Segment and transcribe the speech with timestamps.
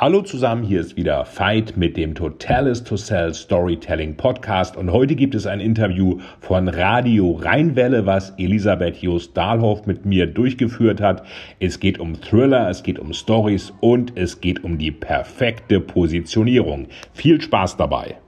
[0.00, 5.16] Hallo zusammen, hier ist wieder Fight mit dem Totalis to Sell Storytelling Podcast und heute
[5.16, 11.26] gibt es ein Interview von Radio Rheinwelle, was Elisabeth Jost Dahlhoff mit mir durchgeführt hat.
[11.58, 16.86] Es geht um Thriller, es geht um Stories und es geht um die perfekte Positionierung.
[17.12, 18.18] Viel Spaß dabei!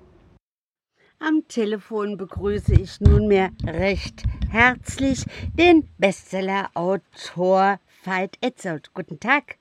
[1.21, 8.93] Am Telefon begrüße ich nunmehr recht herzlich den Bestseller-Autor Veit Etzold.
[8.93, 9.60] Guten Tag.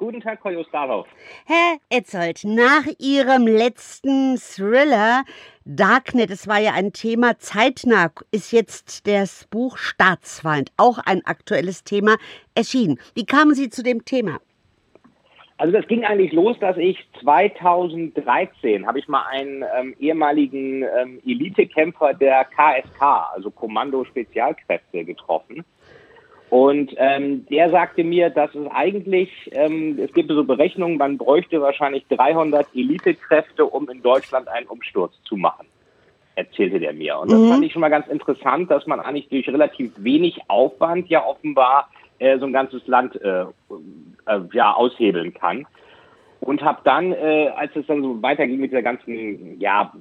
[0.00, 1.04] Guten Tag, Frau Justalow.
[1.44, 5.24] Herr Etzold, nach Ihrem letzten Thriller
[5.66, 11.84] Darknet, es war ja ein Thema, zeitnah ist jetzt das Buch Staatsfeind, auch ein aktuelles
[11.84, 12.16] Thema,
[12.54, 12.98] erschienen.
[13.14, 14.40] Wie kamen Sie zu dem Thema?
[15.58, 21.20] Also das ging eigentlich los, dass ich 2013 habe ich mal einen ähm, ehemaligen ähm,
[21.26, 23.02] Elitekämpfer der KSK,
[23.34, 25.62] also Kommando Spezialkräfte, getroffen.
[26.50, 31.60] Und ähm, der sagte mir, dass es eigentlich, ähm, es gibt so Berechnungen, man bräuchte
[31.62, 35.66] wahrscheinlich 300 Elitekräfte, um in Deutschland einen Umsturz zu machen,
[36.34, 37.20] erzählte der mir.
[37.20, 37.48] Und das mhm.
[37.50, 41.88] fand ich schon mal ganz interessant, dass man eigentlich durch relativ wenig Aufwand ja offenbar
[42.18, 45.68] äh, so ein ganzes Land äh, äh, ja aushebeln kann.
[46.40, 49.92] Und habe dann, äh, als es dann so weiterging mit der ganzen ja,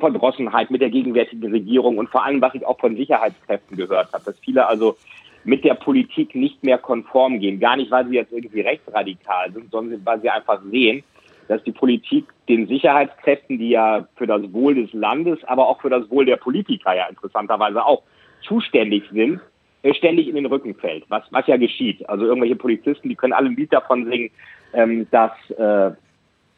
[0.00, 4.24] Verdrossenheit mit der gegenwärtigen Regierung und vor allem, was ich auch von Sicherheitskräften gehört habe,
[4.24, 4.96] dass viele also
[5.44, 7.60] mit der Politik nicht mehr konform gehen.
[7.60, 11.02] Gar nicht, weil sie jetzt irgendwie rechtsradikal sind, sondern weil sie einfach sehen,
[11.48, 15.90] dass die Politik den Sicherheitskräften, die ja für das Wohl des Landes, aber auch für
[15.90, 18.02] das Wohl der Politiker ja interessanterweise auch
[18.42, 19.40] zuständig sind,
[19.82, 22.08] äh, ständig in den Rücken fällt, was, was ja geschieht.
[22.08, 24.30] Also irgendwelche Polizisten, die können alle ein Lied davon singen,
[24.72, 25.94] ähm, dass äh,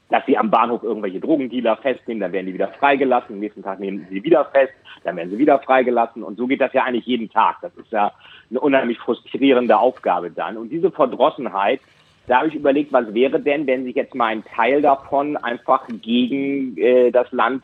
[0.08, 3.80] dass sie am Bahnhof irgendwelche Drogendealer festnehmen, dann werden die wieder freigelassen, am nächsten Tag
[3.80, 4.72] nehmen sie wieder fest,
[5.04, 7.56] dann werden sie wieder freigelassen und so geht das ja eigentlich jeden Tag.
[7.62, 8.12] Das ist ja
[8.50, 10.56] eine unheimlich frustrierende Aufgabe dann.
[10.56, 11.80] Und diese Verdrossenheit,
[12.26, 15.86] da habe ich überlegt, was wäre denn, wenn sich jetzt mal ein Teil davon einfach
[16.02, 17.62] gegen äh, das Land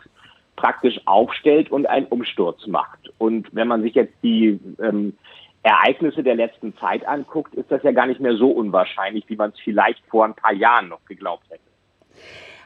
[0.56, 3.12] praktisch aufstellt und einen Umsturz macht.
[3.18, 5.16] Und wenn man sich jetzt die ähm,
[5.62, 9.50] Ereignisse der letzten Zeit anguckt, ist das ja gar nicht mehr so unwahrscheinlich, wie man
[9.50, 11.60] es vielleicht vor ein paar Jahren noch geglaubt hätte.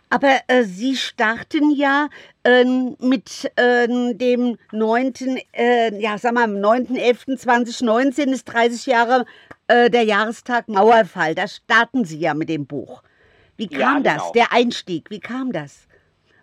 [0.08, 2.08] Aber äh, Sie starten ja
[2.44, 5.12] äh, mit äh, dem 9.,
[5.52, 9.24] äh, ja, sag mal, 9.11.2019 ist 30 Jahre
[9.66, 11.34] äh, der Jahrestag Mauerfall.
[11.34, 13.02] Da starten Sie ja mit dem Buch.
[13.56, 14.24] Wie kam ja, genau.
[14.24, 15.10] das, der Einstieg?
[15.10, 15.88] Wie kam das?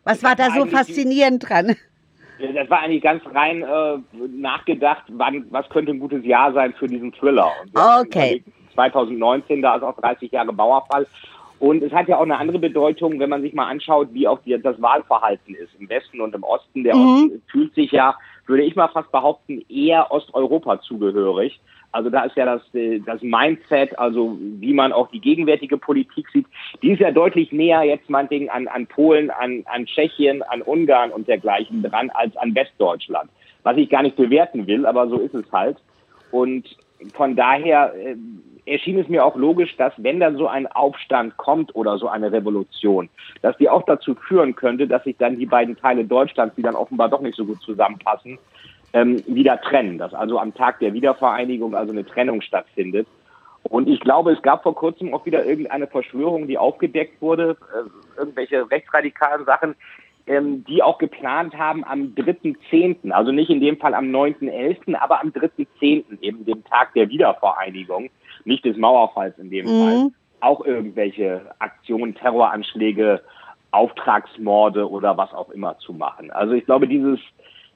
[0.04, 1.76] Was das war da so faszinierend dran?
[2.40, 3.98] Das war eigentlich ganz rein äh,
[4.28, 7.50] nachgedacht, wann, was könnte ein gutes Jahr sein für diesen Thriller.
[8.02, 8.44] okay.
[8.74, 11.08] 2019, da ist auch 30 Jahre Mauerfall.
[11.64, 14.40] Und es hat ja auch eine andere Bedeutung, wenn man sich mal anschaut, wie auch
[14.40, 16.84] die, das Wahlverhalten ist im Westen und im Osten.
[16.84, 17.02] Der mhm.
[17.02, 21.62] Osten fühlt sich ja, würde ich mal fast behaupten, eher Osteuropa zugehörig.
[21.94, 26.28] Also da ist ja das, äh, das Mindset, also wie man auch die gegenwärtige Politik
[26.34, 26.48] sieht,
[26.82, 31.12] die ist ja deutlich näher jetzt meinetwegen an, an Polen, an, an Tschechien, an Ungarn
[31.12, 33.30] und dergleichen dran als an Westdeutschland.
[33.64, 35.78] Was ich gar nicht bewerten will, aber so ist es halt.
[36.30, 36.76] Und
[37.14, 38.18] von daher äh,
[38.66, 42.32] erschien es mir auch logisch, dass wenn dann so ein Aufstand kommt oder so eine
[42.32, 43.10] Revolution,
[43.42, 46.76] dass die auch dazu führen könnte, dass sich dann die beiden Teile Deutschlands, die dann
[46.76, 48.38] offenbar doch nicht so gut zusammenpassen,
[48.94, 49.98] ähm, wieder trennen.
[49.98, 53.08] Dass also am Tag der Wiedervereinigung also eine Trennung stattfindet.
[53.64, 58.20] Und ich glaube, es gab vor kurzem auch wieder irgendeine Verschwörung, die aufgedeckt wurde, äh,
[58.20, 59.76] irgendwelche rechtsradikalen Sachen,
[60.28, 65.22] ähm, die auch geplant haben am 3.10., also nicht in dem Fall am 9.11., aber
[65.22, 68.10] am 3.10., eben dem Tag der Wiedervereinigung,
[68.46, 69.84] nicht des Mauerfalls in dem mhm.
[69.84, 70.12] Fall,
[70.42, 73.22] auch irgendwelche Aktionen, Terroranschläge,
[73.72, 76.32] Auftragsmorde oder was auch immer zu machen.
[76.32, 77.20] Also ich glaube, dieses,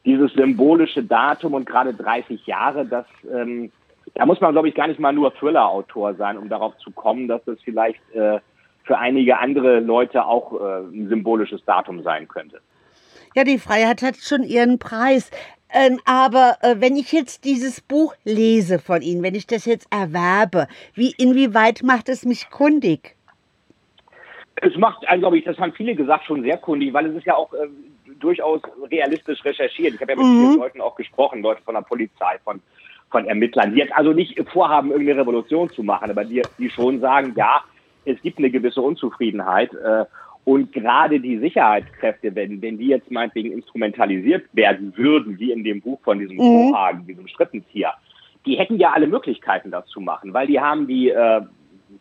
[0.05, 3.71] dieses symbolische Datum und gerade 30 Jahre, das, ähm,
[4.13, 7.27] da muss man, glaube ich, gar nicht mal nur Thriller-Autor sein, um darauf zu kommen,
[7.27, 8.39] dass das vielleicht äh,
[8.83, 12.61] für einige andere Leute auch äh, ein symbolisches Datum sein könnte.
[13.35, 15.29] Ja, die Freiheit hat schon ihren Preis.
[15.73, 19.87] Ähm, aber äh, wenn ich jetzt dieses Buch lese von Ihnen, wenn ich das jetzt
[19.91, 23.15] erwerbe, wie inwieweit macht es mich kundig?
[24.55, 27.25] Es macht, also, glaube ich, das haben viele gesagt, schon sehr kundig, weil es ist
[27.25, 27.67] ja auch äh,
[28.19, 29.93] durchaus realistisch recherchiert.
[29.93, 30.39] Ich habe ja mit mhm.
[30.39, 32.61] vielen Leuten auch gesprochen, Leute von der Polizei, von,
[33.11, 36.99] von Ermittlern, die jetzt also nicht vorhaben, irgendeine Revolution zu machen, aber die, die schon
[37.01, 37.61] sagen, ja,
[38.05, 39.73] es gibt eine gewisse Unzufriedenheit.
[39.73, 40.05] Äh,
[40.47, 45.81] Und gerade die Sicherheitskräfte, wenn, wenn die jetzt meinetwegen instrumentalisiert werden würden, wie in dem
[45.81, 46.69] Buch von diesem mhm.
[46.69, 47.93] Vorhagen, diesem Schrittenzieher,
[48.45, 51.41] die hätten ja alle Möglichkeiten, das zu machen, weil die haben die, äh,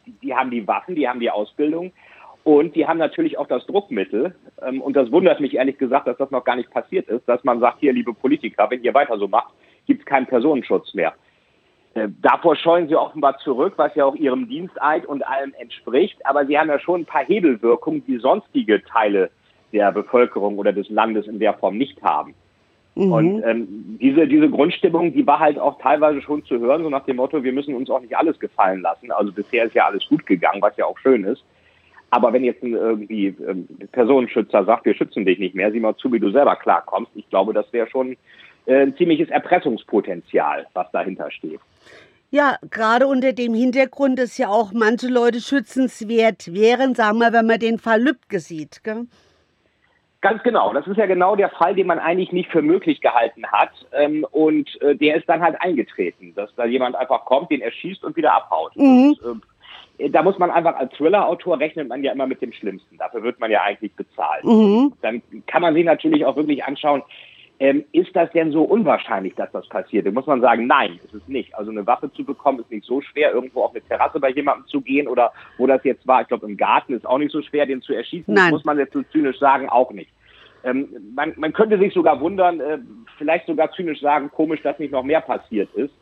[0.06, 1.90] die, die haben die Waffen, die haben die Ausbildung
[2.44, 4.36] und die haben natürlich auch das Druckmittel.
[4.62, 7.42] Ähm, und das wundert mich ehrlich gesagt, dass das noch gar nicht passiert ist, dass
[7.42, 9.54] man sagt, hier, liebe Politiker, wenn ihr weiter so macht,
[9.88, 11.14] gibt es keinen Personenschutz mehr.
[11.96, 16.24] Äh, davor scheuen sie offenbar zurück, was ja auch ihrem Diensteid und allem entspricht.
[16.26, 19.30] Aber sie haben ja schon ein paar Hebelwirkungen, die sonstige Teile
[19.72, 22.34] der Bevölkerung oder des Landes in der Form nicht haben.
[22.96, 23.12] Mhm.
[23.12, 27.06] Und ähm, diese, diese Grundstimmung, die war halt auch teilweise schon zu hören, so nach
[27.06, 29.10] dem Motto, wir müssen uns auch nicht alles gefallen lassen.
[29.10, 31.44] Also bisher ist ja alles gut gegangen, was ja auch schön ist.
[32.10, 35.96] Aber wenn jetzt ein irgendwie ähm, Personenschützer sagt, wir schützen dich nicht mehr, sieh mal
[35.96, 38.16] zu, wie du selber klarkommst, ich glaube, das wäre schon
[38.66, 41.60] ein ziemliches Erpressungspotenzial, was dahinter steht.
[42.30, 47.46] Ja, gerade unter dem Hintergrund, dass ja auch manche Leute schützenswert wären, sagen wir, wenn
[47.46, 48.82] man den Fall Lübcke sieht.
[48.82, 49.06] Gell?
[50.22, 50.72] Ganz genau.
[50.72, 53.70] Das ist ja genau der Fall, den man eigentlich nicht für möglich gehalten hat.
[53.92, 58.02] Ähm, und äh, der ist dann halt eingetreten, dass da jemand einfach kommt, den erschießt
[58.02, 58.74] und wieder abhaut.
[58.74, 59.16] Mhm.
[59.22, 59.42] Und,
[59.98, 62.98] äh, da muss man einfach als Thriller-Autor rechnet man ja immer mit dem Schlimmsten.
[62.98, 64.44] Dafür wird man ja eigentlich bezahlt.
[64.44, 64.94] Mhm.
[65.00, 67.02] Dann kann man sich natürlich auch wirklich anschauen,
[67.58, 70.06] ähm, ist das denn so unwahrscheinlich, dass das passiert?
[70.06, 71.54] Da muss man sagen, nein, ist es nicht.
[71.54, 74.66] Also eine Waffe zu bekommen ist nicht so schwer, irgendwo auf eine Terrasse bei jemandem
[74.66, 77.40] zu gehen oder wo das jetzt war, ich glaube im Garten ist auch nicht so
[77.42, 78.50] schwer, den zu erschießen, nein.
[78.50, 80.10] muss man jetzt so zynisch sagen, auch nicht.
[80.64, 82.78] Ähm, man, man könnte sich sogar wundern, äh,
[83.18, 85.94] vielleicht sogar zynisch sagen, komisch, dass nicht noch mehr passiert ist.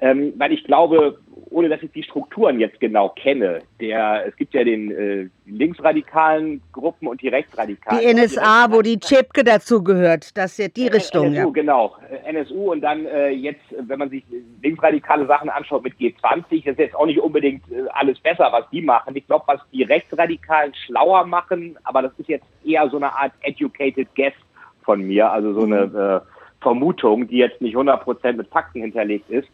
[0.00, 1.18] Ähm, weil ich glaube,
[1.50, 6.60] ohne dass ich die Strukturen jetzt genau kenne, der, es gibt ja den äh, linksradikalen
[6.72, 8.00] Gruppen und die rechtsradikalen.
[8.00, 11.28] Die NSA, wo die Chepke dazu gehört, das ist ja die Richtung.
[11.28, 11.50] NSU, ja.
[11.50, 11.96] genau.
[12.26, 14.24] NSU und dann äh, jetzt, wenn man sich
[14.62, 18.82] linksradikale Sachen anschaut mit G20, ist jetzt auch nicht unbedingt äh, alles besser, was die
[18.82, 19.16] machen.
[19.16, 23.32] Ich glaube, was die Rechtsradikalen schlauer machen, aber das ist jetzt eher so eine Art
[23.42, 24.34] educated guess
[24.82, 25.96] von mir, also so eine mhm.
[25.96, 26.20] äh,
[26.60, 29.48] Vermutung, die jetzt nicht 100% mit Fakten hinterlegt ist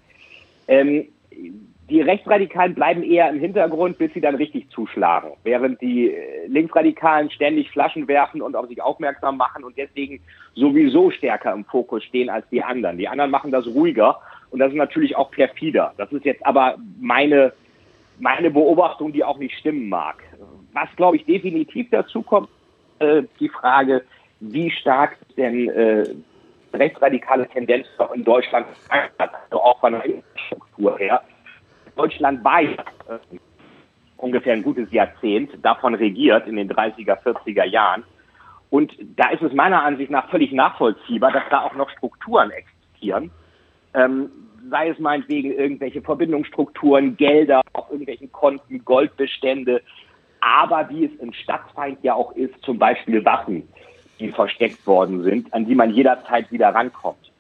[0.69, 1.09] ähm,
[1.91, 7.31] die Rechtsradikalen bleiben eher im Hintergrund, bis sie dann richtig zuschlagen, während die äh, Linksradikalen
[7.31, 10.21] ständig Flaschen werfen und auf sich aufmerksam machen und deswegen
[10.55, 12.97] sowieso stärker im Fokus stehen als die anderen.
[12.97, 14.19] Die anderen machen das ruhiger
[14.51, 15.93] und das ist natürlich auch perfider.
[15.99, 17.53] Das ist jetzt aber meine,
[18.19, 20.23] meine Beobachtung, die auch nicht stimmen mag.
[20.73, 22.49] Was, glaube ich, definitiv dazu kommt,
[23.01, 24.03] äh, die Frage,
[24.41, 26.05] wie stark denn äh,
[26.75, 28.67] rechtsradikale Tendenz auch in Deutschland
[29.19, 31.23] also auch von der Infrastruktur her.
[31.97, 32.77] Deutschland war äh,
[34.17, 38.05] ungefähr ein gutes Jahrzehnt davon regiert in den 30er, 40er Jahren.
[38.71, 43.31] Und da ist es meiner Ansicht nach völlig nachvollziehbar, dass da auch noch Strukturen existieren.
[43.93, 44.31] Ähm,
[44.71, 49.83] sei es meinetwegen irgendwelche Verbindungsstrukturen, Gelder auf irgendwelchen Konten, Goldbestände,
[50.41, 53.69] aber wie es im Stadtfeind ja auch ist, zum Beispiel Waffen
[54.21, 57.33] die versteckt worden sind, an die man jederzeit wieder rankommt.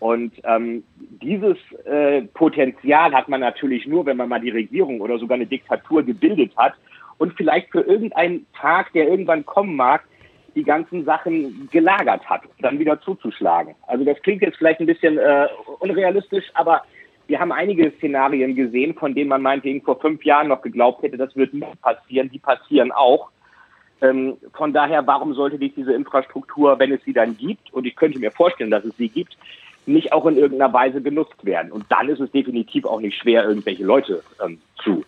[0.00, 5.18] Und ähm, dieses äh, Potenzial hat man natürlich nur, wenn man mal die Regierung oder
[5.18, 6.74] sogar eine Diktatur gebildet hat
[7.18, 10.04] und vielleicht für irgendeinen Tag, der irgendwann kommen mag,
[10.54, 13.74] die ganzen Sachen gelagert hat, dann wieder zuzuschlagen.
[13.86, 15.46] Also das klingt jetzt vielleicht ein bisschen äh,
[15.80, 16.82] unrealistisch, aber
[17.26, 21.16] wir haben einige Szenarien gesehen, von denen man meinetwegen vor fünf Jahren noch geglaubt hätte,
[21.16, 23.30] das wird nicht passieren, die passieren auch.
[24.00, 27.96] Ähm, von daher, warum sollte nicht diese Infrastruktur, wenn es sie dann gibt, und ich
[27.96, 29.36] könnte mir vorstellen, dass es sie gibt,
[29.86, 31.72] nicht auch in irgendeiner Weise genutzt werden?
[31.72, 35.04] Und dann ist es definitiv auch nicht schwer, irgendwelche Leute ähm, zu,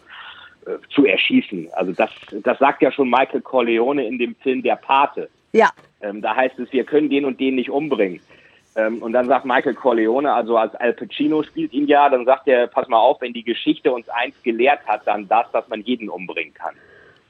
[0.67, 1.69] äh, zu erschießen.
[1.73, 2.11] Also das,
[2.43, 5.29] das sagt ja schon Michael Corleone in dem Film Der Pate.
[5.53, 5.71] Ja.
[6.01, 8.21] Ähm, da heißt es, wir können den und den nicht umbringen.
[8.77, 12.47] Ähm, und dann sagt Michael Corleone, also als Al Pacino spielt ihn ja, dann sagt
[12.47, 15.83] er, pass mal auf, wenn die Geschichte uns eins gelehrt hat, dann das, dass man
[15.83, 16.75] jeden umbringen kann.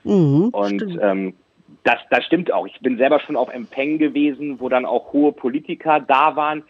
[0.05, 1.35] Mhm, und ähm,
[1.85, 2.67] das, das stimmt auch.
[2.67, 6.63] Ich bin selber schon auf Empfängen gewesen, wo dann auch hohe Politiker da waren,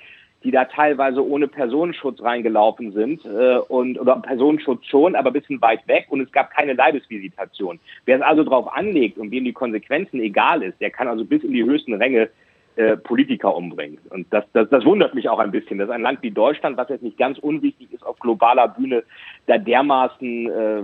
[0.43, 5.61] die da teilweise ohne Personenschutz reingelaufen sind äh, und oder Personenschutz schon, aber ein bisschen
[5.61, 7.79] weit weg und es gab keine Leibesvisitation.
[8.07, 11.43] Wer es also darauf anlegt und wem die Konsequenzen egal ist, der kann also bis
[11.43, 12.31] in die höchsten Ränge
[12.77, 13.99] äh, Politiker umbringen.
[14.11, 16.89] Und das, das, das wundert mich auch ein bisschen, dass ein Land wie Deutschland, was
[16.89, 19.03] jetzt nicht ganz unwichtig ist auf globaler Bühne,
[19.47, 20.83] da dermaßen äh,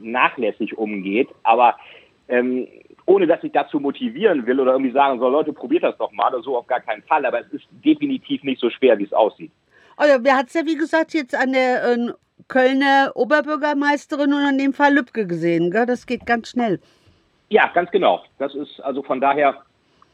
[0.00, 1.28] nachlässig umgeht.
[1.42, 1.76] Aber
[2.28, 2.66] ähm,
[3.08, 6.32] ohne dass ich dazu motivieren will oder irgendwie sagen soll, Leute, probiert das doch mal
[6.32, 7.24] oder so, auf gar keinen Fall.
[7.24, 9.50] Aber es ist definitiv nicht so schwer, wie es aussieht.
[9.96, 12.12] Also, wir hat es ja, wie gesagt, jetzt an der äh,
[12.48, 15.70] Kölner Oberbürgermeisterin und in dem Fall Lübcke gesehen.
[15.70, 15.86] Gell?
[15.86, 16.80] Das geht ganz schnell.
[17.48, 18.22] Ja, ganz genau.
[18.38, 19.62] Das ist also von daher,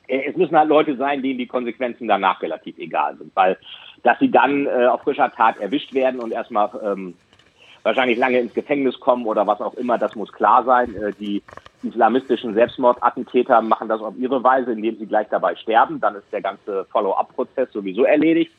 [0.06, 3.34] äh, es müssen halt Leute sein, denen die Konsequenzen danach relativ egal sind.
[3.34, 3.58] Weil,
[4.04, 7.14] dass sie dann äh, auf frischer Tat erwischt werden und erstmal ähm,
[7.84, 10.94] wahrscheinlich lange ins Gefängnis kommen oder was auch immer, das muss klar sein.
[10.96, 11.42] Äh, die
[11.84, 16.00] islamistischen Selbstmordattentäter machen das auf ihre Weise, indem sie gleich dabei sterben.
[16.00, 18.52] Dann ist der ganze Follow-up-Prozess sowieso erledigt.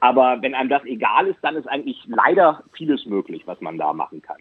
[0.00, 3.92] Aber wenn einem das egal ist, dann ist eigentlich leider vieles möglich, was man da
[3.92, 4.36] machen kann.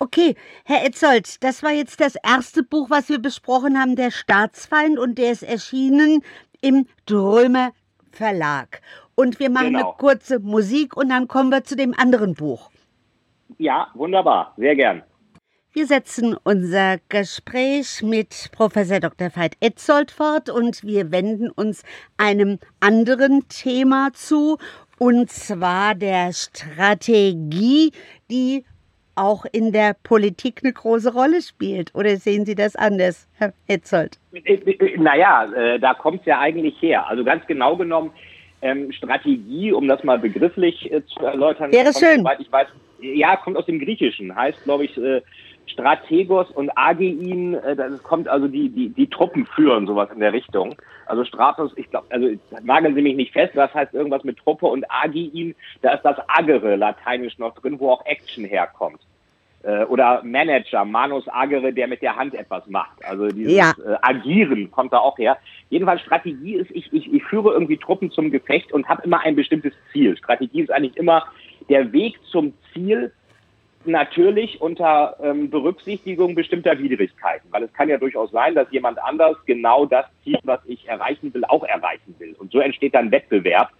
[0.00, 0.34] Okay,
[0.64, 5.16] Herr Etzold, das war jetzt das erste Buch, was wir besprochen haben, Der Staatsfeind, und
[5.16, 6.22] der ist erschienen
[6.60, 7.70] im Drömer
[8.10, 8.80] Verlag.
[9.14, 9.90] Und wir machen genau.
[9.90, 12.70] eine kurze Musik und dann kommen wir zu dem anderen Buch.
[13.58, 15.02] Ja, wunderbar, sehr gern.
[15.72, 19.34] Wir setzen unser Gespräch mit Professor Dr.
[19.34, 21.82] Veit Etzold fort und wir wenden uns
[22.16, 24.58] einem anderen Thema zu,
[24.98, 27.90] und zwar der Strategie,
[28.30, 28.64] die
[29.16, 31.94] auch in der Politik eine große Rolle spielt.
[31.94, 34.18] Oder sehen Sie das anders, Herr Etzold?
[34.96, 37.06] Naja, äh, da kommt es ja eigentlich her.
[37.08, 38.12] Also ganz genau genommen,
[38.62, 41.72] ähm, Strategie, um das mal begrifflich äh, zu erläutern.
[41.72, 42.18] Wäre schön.
[42.18, 42.68] Soweit ich weiß,
[43.00, 45.22] ja, kommt aus dem Griechischen, heißt, glaube ich, äh,
[45.66, 50.32] Strategos und Agein, äh, das kommt also die, die, die Truppen führen, sowas in der
[50.32, 50.74] Richtung.
[51.06, 52.28] Also Stratos, ich glaube, also
[52.62, 56.16] nageln Sie mich nicht fest, das heißt irgendwas mit Truppe und Agein, da ist das
[56.28, 59.00] Agere lateinisch noch drin, wo auch Action herkommt.
[59.64, 63.02] Äh, oder Manager, Manus Agere, der mit der Hand etwas macht.
[63.04, 63.70] Also dieses ja.
[63.70, 65.38] äh, Agieren kommt da auch her.
[65.70, 69.34] Jedenfalls Strategie ist, ich, ich, ich führe irgendwie Truppen zum Gefecht und habe immer ein
[69.34, 70.18] bestimmtes Ziel.
[70.18, 71.24] Strategie ist eigentlich immer
[71.68, 73.12] der Weg zum Ziel,
[73.86, 79.36] natürlich unter ähm, Berücksichtigung bestimmter Widrigkeiten, weil es kann ja durchaus sein, dass jemand anders
[79.46, 82.34] genau das Ziel, was ich erreichen will, auch erreichen will.
[82.38, 83.70] Und so entsteht dann Wettbewerb.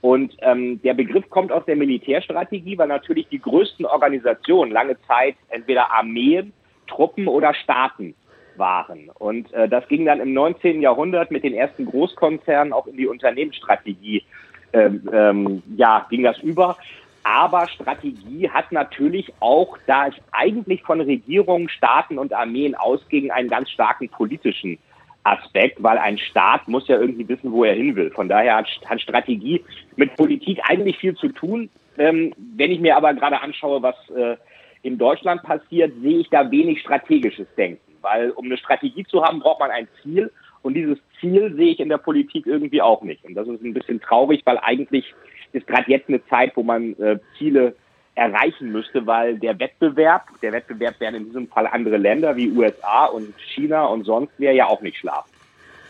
[0.00, 5.34] Und ähm, der Begriff kommt aus der Militärstrategie, weil natürlich die größten Organisationen lange Zeit
[5.48, 6.52] entweder Armeen,
[6.86, 8.14] Truppen oder Staaten
[8.56, 9.10] waren.
[9.18, 10.80] Und äh, das ging dann im 19.
[10.82, 14.24] Jahrhundert mit den ersten Großkonzernen auch in die Unternehmensstrategie.
[14.72, 16.76] Ähm, ähm, ja, ging das über.
[17.22, 23.48] Aber Strategie hat natürlich auch, da es eigentlich von Regierungen, Staaten und Armeen ausging, einen
[23.48, 24.78] ganz starken politischen
[25.24, 28.10] Aspekt, weil ein Staat muss ja irgendwie wissen, wo er hin will.
[28.10, 29.62] Von daher hat, Strategie
[29.96, 31.68] mit Politik eigentlich viel zu tun.
[31.98, 34.36] Ähm, wenn ich mir aber gerade anschaue, was äh,
[34.82, 37.80] in Deutschland passiert, sehe ich da wenig strategisches Denken.
[38.00, 40.30] Weil um eine Strategie zu haben, braucht man ein Ziel.
[40.62, 43.24] Und dieses Ziel sehe ich in der Politik irgendwie auch nicht.
[43.24, 45.14] Und das ist ein bisschen traurig, weil eigentlich
[45.52, 47.74] ist gerade jetzt eine Zeit, wo man äh, Ziele
[48.14, 53.06] erreichen müsste, weil der Wettbewerb, der Wettbewerb wären in diesem Fall andere Länder wie USA
[53.06, 55.30] und China und sonst wäre ja auch nicht schlafen.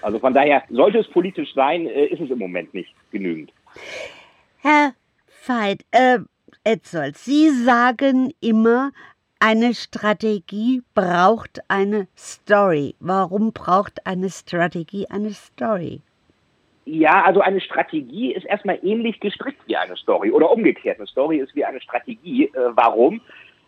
[0.03, 3.53] Also von daher, sollte es politisch sein, äh, ist es im Moment nicht genügend.
[4.59, 4.93] Herr
[5.47, 6.19] Veit, äh,
[6.65, 8.93] Etzold, Sie sagen immer,
[9.41, 12.97] eine Strategie braucht eine Story.
[13.01, 16.03] Warum braucht eine Strategie eine Story?
[16.91, 20.99] Ja, also eine Strategie ist erstmal ähnlich gestrickt wie eine Story oder umgekehrt.
[20.99, 22.45] Eine Story ist wie eine Strategie.
[22.45, 23.21] Äh, warum?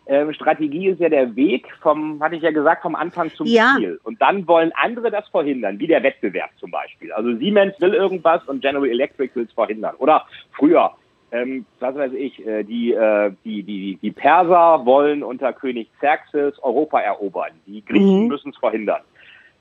[0.07, 3.75] Ähm, Strategie ist ja der Weg vom, hatte ich ja gesagt, vom Anfang zum ja.
[3.77, 3.99] Ziel.
[4.03, 7.11] Und dann wollen andere das verhindern, wie der Wettbewerb zum Beispiel.
[7.11, 9.93] Also Siemens will irgendwas und General Electric will es verhindern.
[9.99, 10.91] Oder früher,
[11.31, 16.57] ähm, was weiß ich, äh, die, äh, die, die, die Perser wollen unter König Xerxes
[16.63, 17.51] Europa erobern.
[17.67, 18.27] Die Griechen mhm.
[18.29, 19.01] müssen es verhindern.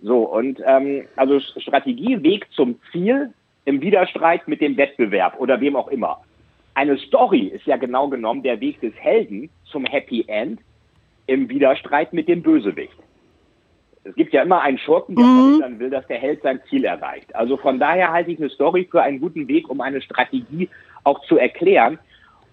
[0.01, 5.77] So, und ähm, also Strategie, Weg zum Ziel im Widerstreit mit dem Wettbewerb oder wem
[5.77, 6.21] auch immer.
[6.75, 10.61] Eine Story ist ja genau genommen der Weg des Helden zum Happy End
[11.27, 12.97] im Widerstreit mit dem Bösewicht.
[14.03, 15.37] Es gibt ja immer einen Schurken, der mhm.
[15.37, 17.35] verhindern will, dass der Held sein Ziel erreicht.
[17.35, 20.69] Also von daher halte ich eine Story für einen guten Weg, um eine Strategie
[21.05, 21.99] auch zu erklären.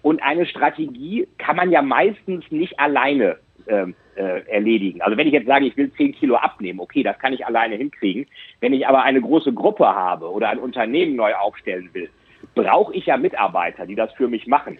[0.02, 3.38] Und eine Strategie kann man ja meistens nicht alleine
[3.68, 5.00] ähm, äh, erledigen.
[5.02, 7.76] Also wenn ich jetzt sage, ich will 10 Kilo abnehmen, okay, das kann ich alleine
[7.76, 8.26] hinkriegen.
[8.60, 12.10] Wenn ich aber eine große Gruppe habe oder ein Unternehmen neu aufstellen will,
[12.54, 14.78] brauche ich ja Mitarbeiter, die das für mich machen.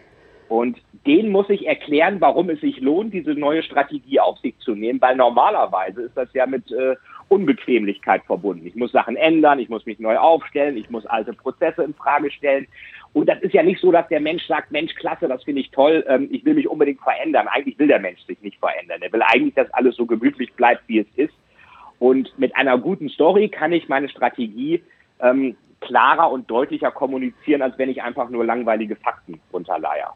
[0.49, 4.75] Und denen muss ich erklären, warum es sich lohnt, diese neue Strategie auf sich zu
[4.75, 6.97] nehmen, weil normalerweise ist das ja mit äh,
[7.28, 8.66] Unbequemlichkeit verbunden.
[8.66, 12.30] Ich muss Sachen ändern, ich muss mich neu aufstellen, ich muss alte Prozesse in Frage
[12.30, 12.66] stellen.
[13.12, 15.70] Und das ist ja nicht so, dass der Mensch sagt, Mensch, klasse, das finde ich
[15.70, 17.48] toll, ähm, ich will mich unbedingt verändern.
[17.48, 19.00] Eigentlich will der Mensch sich nicht verändern.
[19.02, 21.34] Er will eigentlich, dass alles so gemütlich bleibt, wie es ist.
[21.98, 24.82] Und mit einer guten Story kann ich meine Strategie
[25.20, 30.14] ähm, klarer und deutlicher kommunizieren, als wenn ich einfach nur langweilige Fakten runterleier.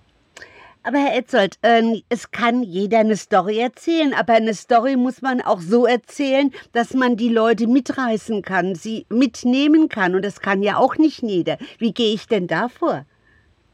[0.85, 5.41] Aber Herr Etzold, äh, es kann jeder eine Story erzählen, aber eine Story muss man
[5.41, 10.17] auch so erzählen, dass man die Leute mitreißen kann, sie mitnehmen kann.
[10.17, 11.57] Und das kann ja auch nicht jeder.
[11.79, 13.05] Wie gehe ich denn da vor?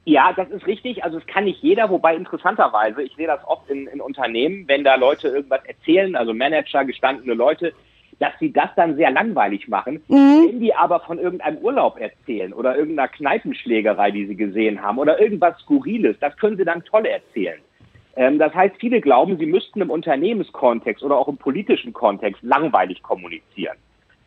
[0.04, 1.02] Ja, das ist richtig.
[1.02, 4.84] Also es kann nicht jeder, wobei interessanterweise, ich sehe das oft in, in Unternehmen, wenn
[4.84, 7.72] da Leute irgendwas erzählen, also Manager, gestandene Leute,
[8.18, 10.02] dass sie das dann sehr langweilig machen.
[10.08, 10.48] Mhm.
[10.48, 15.20] Wenn die aber von irgendeinem Urlaub erzählen oder irgendeiner Kneipenschlägerei, die sie gesehen haben oder
[15.20, 17.60] irgendwas Skurriles, das können sie dann toll erzählen.
[18.16, 23.02] Ähm, das heißt, viele glauben, sie müssten im Unternehmenskontext oder auch im politischen Kontext langweilig
[23.02, 23.76] kommunizieren.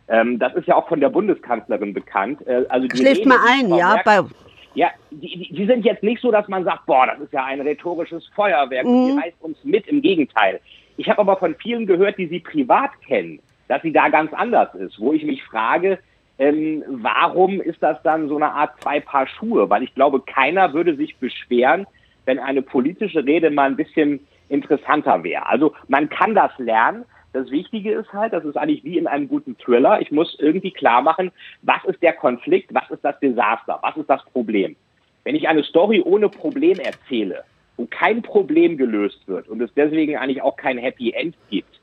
[0.08, 2.46] Ähm, das ist ja auch von der Bundeskanzlerin bekannt.
[2.48, 3.96] Äh, also die Schläft mal ein, ja.
[3.96, 4.30] Merkel,
[4.74, 7.60] ja, die, die, sind jetzt nicht so, dass man sagt, boah, das ist ja ein
[7.60, 9.08] rhetorisches Feuerwerk, mhm.
[9.08, 9.86] die reißt uns mit.
[9.88, 10.62] Im Gegenteil.
[10.98, 13.40] Ich habe aber von vielen gehört, die sie privat kennen,
[13.72, 15.98] dass sie da ganz anders ist, wo ich mich frage,
[16.38, 19.70] ähm, warum ist das dann so eine Art zwei Paar Schuhe?
[19.70, 21.88] Weil ich glaube, keiner würde sich beschweren,
[22.26, 25.48] wenn eine politische Rede mal ein bisschen interessanter wäre.
[25.48, 27.06] Also man kann das lernen.
[27.32, 30.02] Das Wichtige ist halt, das ist eigentlich wie in einem guten Thriller.
[30.02, 34.10] Ich muss irgendwie klar machen, was ist der Konflikt, was ist das Desaster, was ist
[34.10, 34.76] das Problem.
[35.24, 37.46] Wenn ich eine Story ohne Problem erzähle,
[37.78, 41.81] wo kein Problem gelöst wird und es deswegen eigentlich auch kein Happy End gibt,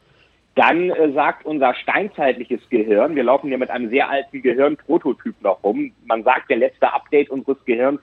[0.59, 5.63] dann äh, sagt unser steinzeitliches Gehirn, wir laufen ja mit einem sehr alten Gehirnprototyp noch
[5.63, 8.01] rum, man sagt, der letzte Update unseres Gehirns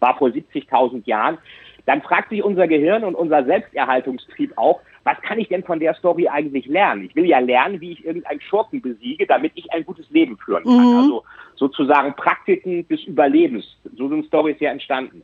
[0.00, 1.36] war vor 70.000 Jahren,
[1.84, 5.94] dann fragt sich unser Gehirn und unser Selbsterhaltungstrieb auch, was kann ich denn von der
[5.94, 7.04] Story eigentlich lernen?
[7.06, 10.64] Ich will ja lernen, wie ich irgendeinen Schurken besiege, damit ich ein gutes Leben führen
[10.64, 10.92] kann.
[10.92, 10.98] Mhm.
[10.98, 11.24] Also
[11.56, 13.64] sozusagen Praktiken des Überlebens.
[13.96, 15.22] So sind Stories ja entstanden.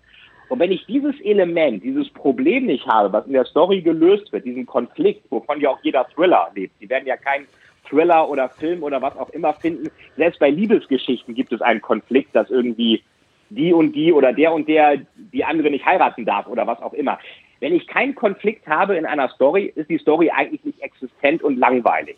[0.49, 4.45] Und wenn ich dieses Element, dieses Problem nicht habe, was in der Story gelöst wird,
[4.45, 7.47] diesen Konflikt, wovon ja auch jeder Thriller lebt, Sie werden ja keinen
[7.89, 9.91] Thriller oder Film oder was auch immer finden.
[10.17, 13.03] Selbst bei Liebesgeschichten gibt es einen Konflikt, dass irgendwie
[13.51, 16.93] die und die oder der und der die andere nicht heiraten darf oder was auch
[16.93, 17.19] immer.
[17.61, 21.57] Wenn ich keinen Konflikt habe in einer Story, ist die Story eigentlich nicht existent und
[21.57, 22.17] langweilig.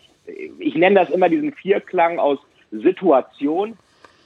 [0.59, 2.39] Ich nenne das immer diesen Vierklang aus
[2.73, 3.77] Situation,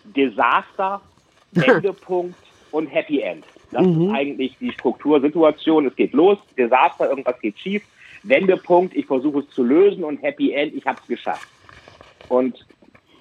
[0.05, 1.01] Desaster,
[1.53, 2.39] Wendepunkt
[2.71, 3.45] und Happy End.
[3.73, 4.03] Das mhm.
[4.03, 5.87] ist eigentlich die Struktursituation.
[5.87, 7.83] Es geht los, Desaster, irgendwas geht schief,
[8.23, 11.49] Wendepunkt, ich versuche es zu lösen und Happy End, ich habe es geschafft.
[12.29, 12.67] Und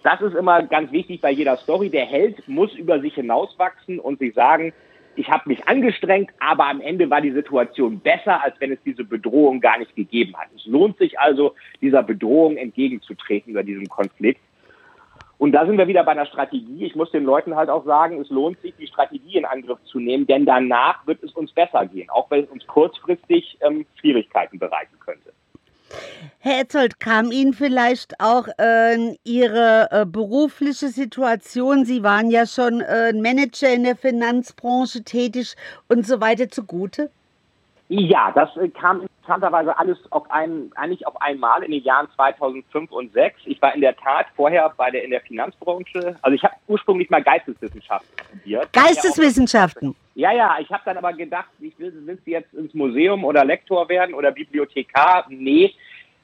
[0.03, 1.89] das ist immer ganz wichtig bei jeder Story.
[1.89, 4.73] Der Held muss über sich hinauswachsen und sich sagen,
[5.15, 9.03] ich habe mich angestrengt, aber am Ende war die Situation besser, als wenn es diese
[9.03, 10.47] Bedrohung gar nicht gegeben hat.
[10.55, 14.39] Es lohnt sich also, dieser Bedrohung entgegenzutreten über diesen Konflikt.
[15.39, 16.85] Und da sind wir wieder bei einer Strategie.
[16.85, 19.97] Ich muss den Leuten halt auch sagen, es lohnt sich, die Strategie in Angriff zu
[19.97, 24.59] nehmen, denn danach wird es uns besser gehen, auch wenn es uns kurzfristig ähm, Schwierigkeiten
[24.59, 25.31] bereiten könnte.
[26.39, 32.81] Herr Etzold, kam Ihnen vielleicht auch äh, Ihre äh, berufliche Situation, Sie waren ja schon
[32.81, 35.55] äh, Manager in der Finanzbranche tätig
[35.87, 37.09] und so weiter zugute?
[37.87, 42.91] Ja, das äh, kam interessanterweise alles auf ein, eigentlich auf einmal in den Jahren 2005
[42.91, 43.41] und 2006.
[43.45, 47.09] Ich war in der Tat vorher bei der, in der Finanzbranche, also ich habe ursprünglich
[47.09, 48.73] mal Geisteswissenschaften studiert.
[48.73, 49.95] Geisteswissenschaften?
[50.15, 53.45] Ja, ja, ich habe dann aber gedacht, ich will, willst du jetzt ins Museum oder
[53.45, 55.25] Lektor werden oder Bibliothekar?
[55.29, 55.73] Nee,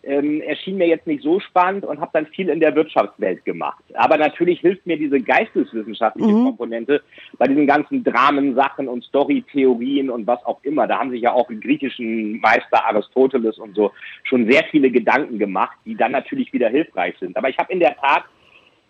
[0.05, 3.83] ähm, erschien mir jetzt nicht so spannend und habe dann viel in der Wirtschaftswelt gemacht.
[3.95, 6.45] Aber natürlich hilft mir diese geisteswissenschaftliche mhm.
[6.45, 7.01] Komponente
[7.37, 10.87] bei diesen ganzen Dramensachen und Storytheorien und was auch immer.
[10.87, 13.91] Da haben sich ja auch im griechischen Meister Aristoteles und so
[14.23, 17.35] schon sehr viele Gedanken gemacht, die dann natürlich wieder hilfreich sind.
[17.35, 18.25] Aber ich habe in der Tat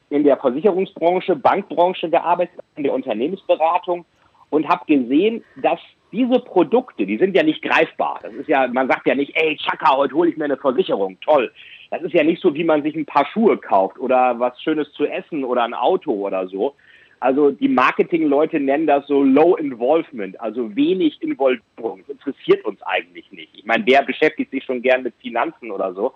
[0.10, 4.06] in der Versicherungsbranche, Bankbranche gearbeitet, in der Unternehmensberatung
[4.50, 5.80] und habe gesehen, dass
[6.16, 8.20] diese Produkte, die sind ja nicht greifbar.
[8.24, 11.20] Das ist ja, man sagt ja nicht, ey, Chaka, heute hole ich mir eine Versicherung,
[11.20, 11.52] toll.
[11.92, 14.92] Das ist ja nicht so, wie man sich ein paar Schuhe kauft oder was Schönes
[14.94, 16.76] zu essen oder ein Auto oder so.
[17.20, 22.00] Also die Marketingleute nennen das so Low Involvement, also wenig Involvierung.
[22.08, 23.50] Das interessiert uns eigentlich nicht.
[23.54, 26.14] Ich meine, wer beschäftigt sich schon gern mit Finanzen oder so?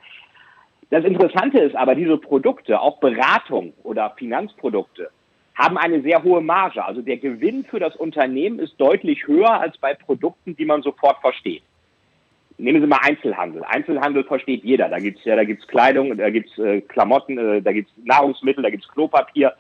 [0.92, 5.10] Das Interessante ist aber, diese Produkte, auch Beratung oder Finanzprodukte,
[5.60, 6.84] haben eine sehr hohe Marge.
[6.84, 11.20] Also der Gewinn für das Unternehmen ist deutlich höher als bei Produkten, die man sofort
[11.20, 11.64] versteht.
[12.58, 13.64] Nehmen Sie mal Einzelhandel.
[13.66, 14.88] Einzelhandel versteht jeder.
[14.88, 15.36] Da gibt's ja,
[15.68, 19.54] Kleidung, da gibt's äh, Klamotten, äh, da gibt's Nahrungsmittel, da gibt's Klopapier.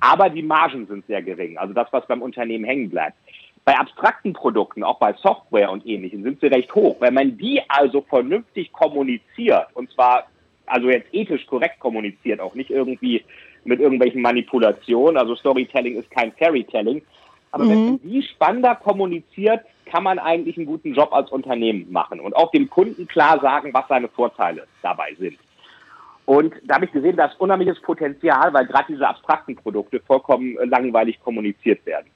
[0.00, 1.56] Aber die Margen sind sehr gering.
[1.56, 3.16] Also das, was beim Unternehmen hängen bleibt.
[3.64, 6.96] Bei abstrakten Produkten, auch bei Software und ähnlichen, sind sie recht hoch.
[7.00, 10.26] Wenn man die also vernünftig kommuniziert, und zwar
[10.66, 13.24] also jetzt ethisch korrekt kommuniziert, auch nicht irgendwie
[13.66, 15.16] mit irgendwelchen Manipulationen.
[15.16, 17.02] Also Storytelling ist kein Fairytelling.
[17.52, 17.70] Aber mhm.
[17.70, 22.34] wenn man die spannender kommuniziert, kann man eigentlich einen guten Job als Unternehmen machen und
[22.34, 25.38] auch dem Kunden klar sagen, was seine Vorteile dabei sind.
[26.24, 30.56] Und da habe ich gesehen, da ist unheimliches Potenzial, weil gerade diese abstrakten Produkte vollkommen
[30.64, 32.08] langweilig kommuniziert werden.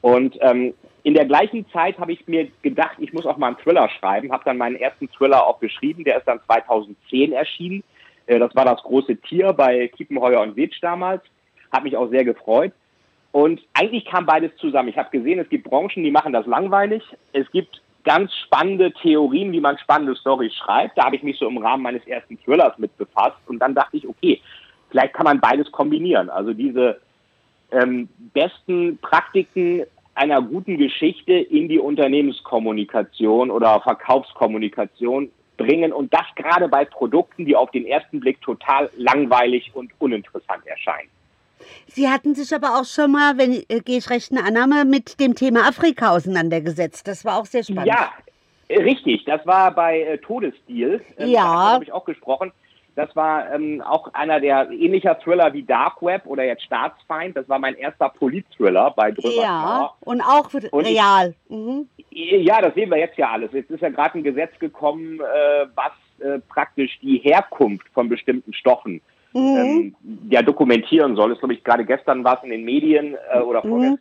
[0.00, 3.58] Und ähm, in der gleichen Zeit habe ich mir gedacht, ich muss auch mal einen
[3.58, 7.82] Thriller schreiben, habe dann meinen ersten Thriller auch geschrieben, der ist dann 2010 erschienen.
[8.28, 11.22] Äh, das war das große Tier bei Kiepenheuer und Witsch damals.
[11.72, 12.72] Hat mich auch sehr gefreut.
[13.32, 14.88] Und eigentlich kam beides zusammen.
[14.88, 17.02] Ich habe gesehen, es gibt Branchen, die machen das langweilig.
[17.32, 20.96] Es gibt ganz spannende Theorien, wie man spannende Storys schreibt.
[20.96, 23.36] Da habe ich mich so im Rahmen meines ersten Thrillers mit befasst.
[23.46, 24.40] Und dann dachte ich, okay,
[24.90, 26.30] vielleicht kann man beides kombinieren.
[26.30, 27.00] Also diese
[27.70, 29.82] ähm, besten Praktiken
[30.14, 37.54] einer guten Geschichte in die Unternehmenskommunikation oder Verkaufskommunikation bringen und das gerade bei Produkten, die
[37.54, 41.10] auf den ersten Blick total langweilig und uninteressant erscheinen.
[41.88, 45.20] Sie hatten sich aber auch schon mal, wenn äh, gehe ich recht eine Annahme, mit
[45.20, 47.06] dem Thema Afrika auseinandergesetzt.
[47.06, 47.88] Das war auch sehr spannend.
[47.88, 48.12] Ja,
[48.70, 49.24] richtig.
[49.24, 51.04] Das war bei äh, Todesstil.
[51.18, 51.42] Ähm, ja.
[51.42, 52.52] Da habe ich auch gesprochen.
[52.98, 57.36] Das war ähm, auch einer der ähnlicher Thriller wie Dark Web oder jetzt Staatsfeind.
[57.36, 59.40] Das war mein erster Polit-Thriller bei Drüber.
[59.40, 61.32] Ja, und auch und real.
[61.48, 61.86] Mhm.
[62.10, 63.52] Ja, das sehen wir jetzt ja alles.
[63.52, 68.52] Jetzt ist ja gerade ein Gesetz gekommen, äh, was äh, praktisch die Herkunft von bestimmten
[68.52, 69.00] Stoffen
[69.32, 69.56] mhm.
[69.56, 69.96] ähm,
[70.28, 71.30] ja dokumentieren soll.
[71.30, 73.96] Das glaube ich gerade gestern was in den Medien äh, oder mhm.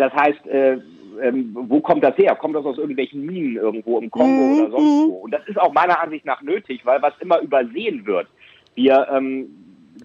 [0.00, 0.78] Das heißt, äh,
[1.22, 2.34] ähm, wo kommt das her?
[2.34, 4.60] Kommt das aus irgendwelchen Minen irgendwo im Kongo mhm.
[4.60, 5.14] oder sonst wo?
[5.24, 8.26] Und das ist auch meiner Ansicht nach nötig, weil was immer übersehen wird.
[8.74, 9.50] Wir ähm,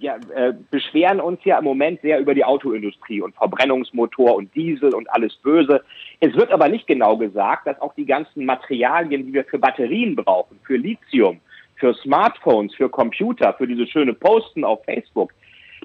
[0.01, 4.93] ja, äh, beschweren uns ja im Moment sehr über die Autoindustrie und Verbrennungsmotor und Diesel
[4.93, 5.81] und alles böse.
[6.19, 10.17] Es wird aber nicht genau gesagt, dass auch die ganzen Materialien, die wir für Batterien
[10.17, 11.39] brauchen, für Lithium,
[11.75, 15.31] für Smartphones, für Computer, für diese schöne Posten auf Facebook,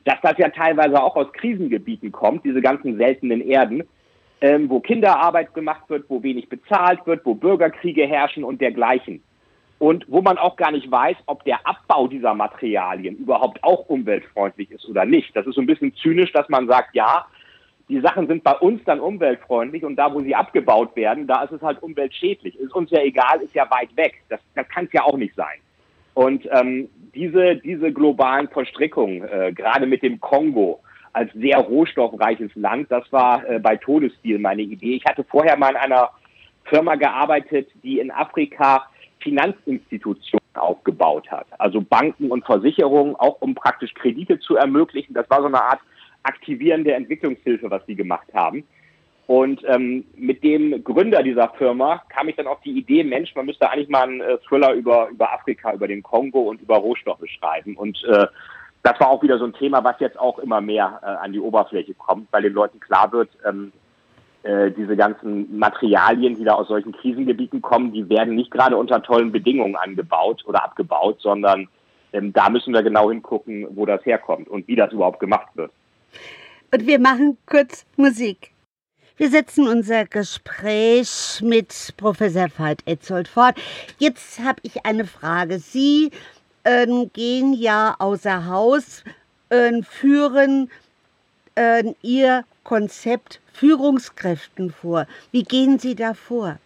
[0.05, 3.85] dass das ja teilweise auch aus Krisengebieten kommt, diese ganzen seltenen Erden,
[4.41, 9.23] ähm, wo Kinderarbeit gemacht wird, wo wenig bezahlt wird, wo Bürgerkriege herrschen und dergleichen.
[9.79, 14.71] Und wo man auch gar nicht weiß, ob der Abbau dieser Materialien überhaupt auch umweltfreundlich
[14.71, 15.35] ist oder nicht.
[15.35, 17.27] Das ist so ein bisschen zynisch, dass man sagt, ja,
[17.89, 21.53] die Sachen sind bei uns dann umweltfreundlich und da, wo sie abgebaut werden, da ist
[21.53, 22.57] es halt umweltschädlich.
[22.57, 24.23] Ist uns ja egal, ist ja weit weg.
[24.29, 25.59] Das, das kann es ja auch nicht sein.
[26.15, 30.81] Und ähm, diese, diese globalen Verstrickungen, äh, gerade mit dem Kongo
[31.13, 34.95] als sehr rohstoffreiches Land, das war äh, bei Todesstil meine Idee.
[34.97, 36.11] Ich hatte vorher mal in einer
[36.65, 38.87] Firma gearbeitet, die in Afrika
[39.21, 41.47] Finanzinstitutionen aufgebaut hat.
[41.59, 45.15] Also Banken und Versicherungen, auch um praktisch Kredite zu ermöglichen.
[45.15, 45.81] Das war so eine Art
[46.23, 48.65] aktivierende Entwicklungshilfe, was die gemacht haben.
[49.27, 53.47] Und ähm, mit dem Gründer dieser Firma kam ich dann auf die Idee, Mensch, man
[53.47, 57.25] müsste eigentlich mal einen äh, Thriller über, über Afrika, über den Kongo und über Rohstoffe
[57.27, 57.77] schreiben.
[57.77, 58.27] Und äh,
[58.83, 61.41] das war auch wieder so ein Thema, was jetzt auch immer mehr äh, an die
[61.41, 63.73] Oberfläche kommt, weil den Leuten klar wird, ähm,
[64.43, 69.03] äh, diese ganzen Materialien, die da aus solchen Krisengebieten kommen, die werden nicht gerade unter
[69.03, 71.69] tollen Bedingungen angebaut oder abgebaut, sondern
[72.13, 75.73] ähm, da müssen wir genau hingucken, wo das herkommt und wie das überhaupt gemacht wird.
[76.73, 78.53] Und wir machen kurz Musik.
[79.17, 83.55] Wir setzen unser Gespräch mit Professor Veit Etzold fort.
[83.99, 85.59] Jetzt habe ich eine Frage.
[85.59, 86.11] Sie
[86.65, 89.05] äh, gehen ja außer Haus,
[89.49, 90.71] äh, führen
[91.55, 95.07] äh, Ihr Konzept Führungskräften vor.
[95.33, 96.59] Wie gehen Sie da vor?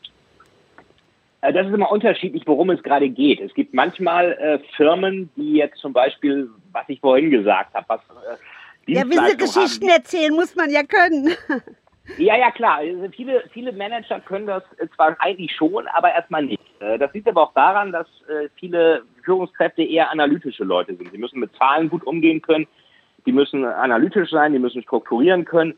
[1.40, 3.40] Äh, das ist immer unterschiedlich, worum es gerade geht.
[3.40, 8.00] Es gibt manchmal äh, Firmen, die jetzt zum Beispiel, was ich vorhin gesagt habe, was
[8.86, 9.96] äh, Ja, wie Sie Geschichten haben.
[9.96, 11.34] erzählen, muss man ja können.
[12.18, 12.78] Ja, ja, klar.
[12.78, 14.62] Also viele, viele Manager können das
[14.94, 16.60] zwar eigentlich schon, aber erstmal nicht.
[16.80, 21.10] Äh, das liegt aber auch daran, dass äh, viele Führungskräfte eher analytische Leute sind.
[21.10, 22.66] Sie müssen mit Zahlen gut umgehen können,
[23.26, 25.74] die müssen analytisch sein, die müssen strukturieren können.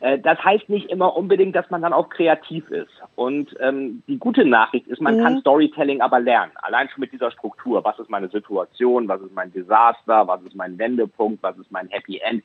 [0.00, 2.92] Äh, das heißt nicht immer unbedingt, dass man dann auch kreativ ist.
[3.14, 5.22] Und ähm, die gute Nachricht ist, man mhm.
[5.22, 6.52] kann Storytelling aber lernen.
[6.56, 7.84] Allein schon mit dieser Struktur.
[7.84, 9.08] Was ist meine Situation?
[9.08, 10.26] Was ist mein Desaster?
[10.26, 11.42] Was ist mein Wendepunkt?
[11.42, 12.42] Was ist mein Happy End?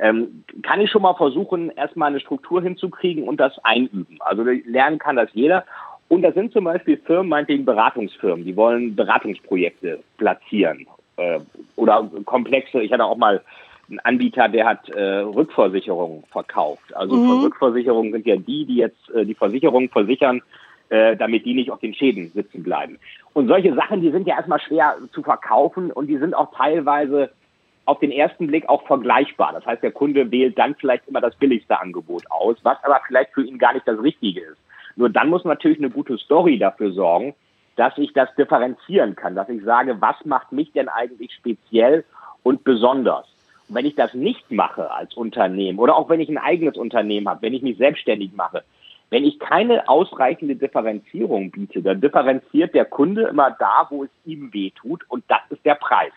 [0.00, 4.18] Ähm, kann ich schon mal versuchen, erstmal eine Struktur hinzukriegen und das einüben.
[4.20, 5.64] Also lernen kann das jeder.
[6.08, 11.40] Und das sind zum Beispiel Firmen, meinetwegen Beratungsfirmen, die wollen Beratungsprojekte platzieren äh,
[11.76, 12.80] oder komplexe.
[12.80, 13.42] Ich hatte auch mal
[13.90, 16.94] ein Anbieter, der hat äh, Rückversicherungen verkauft.
[16.94, 17.44] Also mhm.
[17.44, 20.42] Rückversicherungen sind ja die, die jetzt äh, die Versicherungen versichern,
[20.90, 22.98] äh, damit die nicht auf den Schäden sitzen bleiben.
[23.32, 27.30] Und solche Sachen, die sind ja erstmal schwer zu verkaufen und die sind auch teilweise
[27.84, 29.52] auf den ersten Blick auch vergleichbar.
[29.52, 33.32] Das heißt, der Kunde wählt dann vielleicht immer das billigste Angebot aus, was aber vielleicht
[33.32, 34.58] für ihn gar nicht das Richtige ist.
[34.96, 37.34] Nur dann muss natürlich eine gute Story dafür sorgen,
[37.76, 42.04] dass ich das differenzieren kann, dass ich sage, was macht mich denn eigentlich speziell
[42.42, 43.26] und besonders?
[43.68, 47.28] Und wenn ich das nicht mache als Unternehmen oder auch wenn ich ein eigenes Unternehmen
[47.28, 48.64] habe, wenn ich mich selbstständig mache,
[49.10, 54.52] wenn ich keine ausreichende Differenzierung biete, dann differenziert der Kunde immer da, wo es ihm
[54.52, 56.12] weh tut und das ist der Preis.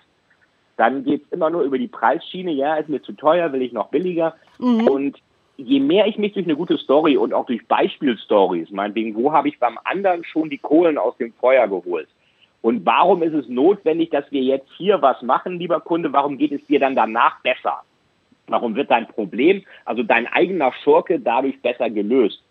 [0.78, 3.72] Dann geht es immer nur über die Preisschiene, ja, ist mir zu teuer, will ich
[3.72, 4.36] noch billiger.
[4.60, 4.88] Mhm.
[4.88, 5.18] Und
[5.58, 9.48] je mehr ich mich durch eine gute Story und auch durch Beispielstories, meinetwegen, wo habe
[9.48, 12.08] ich beim anderen schon die Kohlen aus dem Feuer geholt,
[12.62, 16.13] und warum ist es notwendig, dass wir jetzt hier was machen, lieber Kunde?
[16.13, 17.82] Warum geht es dir dann danach besser?
[18.47, 22.43] Warum wird dein Problem, also dein eigener Schurke, dadurch besser gelöst?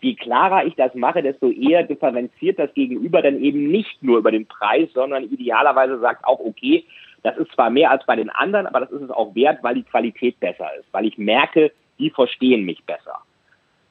[0.00, 4.30] Je klarer ich das mache, desto eher differenziert das Gegenüber dann eben nicht nur über
[4.30, 6.84] den Preis, sondern idealerweise sagt auch, okay,
[7.22, 9.76] das ist zwar mehr als bei den anderen, aber das ist es auch wert, weil
[9.76, 13.18] die Qualität besser ist, weil ich merke, die verstehen mich besser.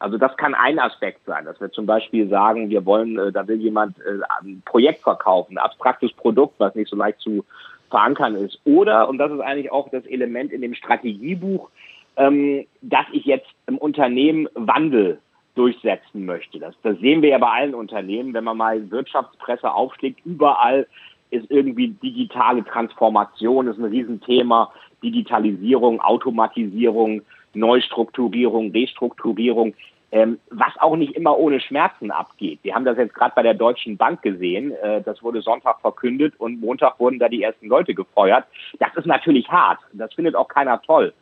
[0.04, 3.48] Also das kann ein Aspekt sein, dass wir zum Beispiel sagen, wir wollen, äh, da
[3.48, 7.46] will jemand äh, ein Projekt verkaufen, ein abstraktes Produkt, was nicht so leicht zu
[7.90, 8.60] verankern ist.
[8.66, 11.70] Oder, und das ist eigentlich auch das Element in dem Strategiebuch,
[12.18, 15.20] ähm, dass ich jetzt im Unternehmen Wandel
[15.56, 16.60] durchsetzen möchte.
[16.60, 20.86] Das, das sehen wir ja bei allen Unternehmen, wenn man mal Wirtschaftspresse aufschlägt, überall
[21.30, 24.70] ist irgendwie digitale Transformation, ist ein Riesenthema,
[25.02, 27.22] Digitalisierung, Automatisierung,
[27.54, 29.74] Neustrukturierung, Restrukturierung,
[30.14, 32.60] ähm, was auch nicht immer ohne Schmerzen abgeht.
[32.62, 34.72] Wir haben das jetzt gerade bei der Deutschen Bank gesehen.
[34.72, 38.46] Äh, das wurde Sonntag verkündet und Montag wurden da die ersten Leute gefeuert.
[38.78, 39.80] Das ist natürlich hart.
[39.92, 41.14] Das findet auch keiner toll.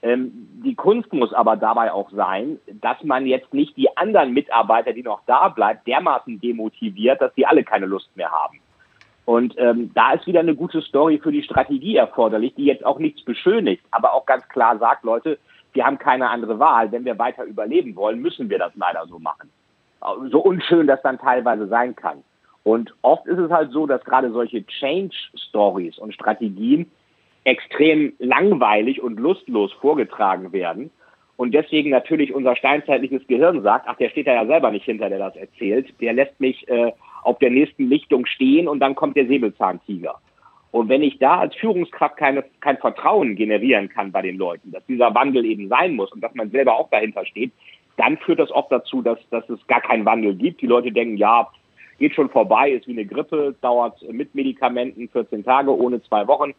[0.00, 4.94] Ähm, die Kunst muss aber dabei auch sein, dass man jetzt nicht die anderen Mitarbeiter,
[4.94, 8.60] die noch da bleiben, dermaßen demotiviert, dass die alle keine Lust mehr haben.
[9.26, 12.98] Und ähm, da ist wieder eine gute Story für die Strategie erforderlich, die jetzt auch
[12.98, 15.38] nichts beschönigt, aber auch ganz klar sagt, Leute,
[15.72, 16.90] wir haben keine andere Wahl.
[16.92, 19.50] Wenn wir weiter überleben wollen, müssen wir das leider so machen.
[20.30, 22.22] So unschön das dann teilweise sein kann.
[22.62, 26.90] Und oft ist es halt so, dass gerade solche Change Stories und Strategien
[27.44, 30.90] extrem langweilig und lustlos vorgetragen werden.
[31.36, 35.08] Und deswegen natürlich unser steinzeitliches Gehirn sagt, ach, der steht da ja selber nicht hinter,
[35.08, 35.88] der das erzählt.
[36.00, 40.20] Der lässt mich äh, auf der nächsten Lichtung stehen und dann kommt der Säbelzahntiger.
[40.70, 44.84] Und wenn ich da als Führungskraft keine, kein Vertrauen generieren kann bei den Leuten, dass
[44.86, 47.52] dieser Wandel eben sein muss und dass man selber auch dahinter steht,
[47.96, 50.60] dann führt das oft dazu, dass, dass es gar keinen Wandel gibt.
[50.60, 51.48] Die Leute denken, ja,
[51.98, 56.54] geht schon vorbei, ist wie eine Grippe, dauert mit Medikamenten 14 Tage, ohne zwei Wochen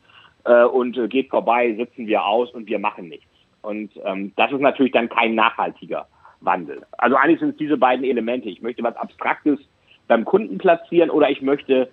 [0.45, 3.25] äh, und äh, geht vorbei, sitzen wir aus und wir machen nichts.
[3.61, 6.07] Und ähm, das ist natürlich dann kein nachhaltiger
[6.41, 6.81] Wandel.
[6.97, 8.49] Also eigentlich sind es diese beiden Elemente.
[8.49, 9.59] Ich möchte was Abstraktes
[10.07, 11.89] beim Kunden platzieren oder ich möchte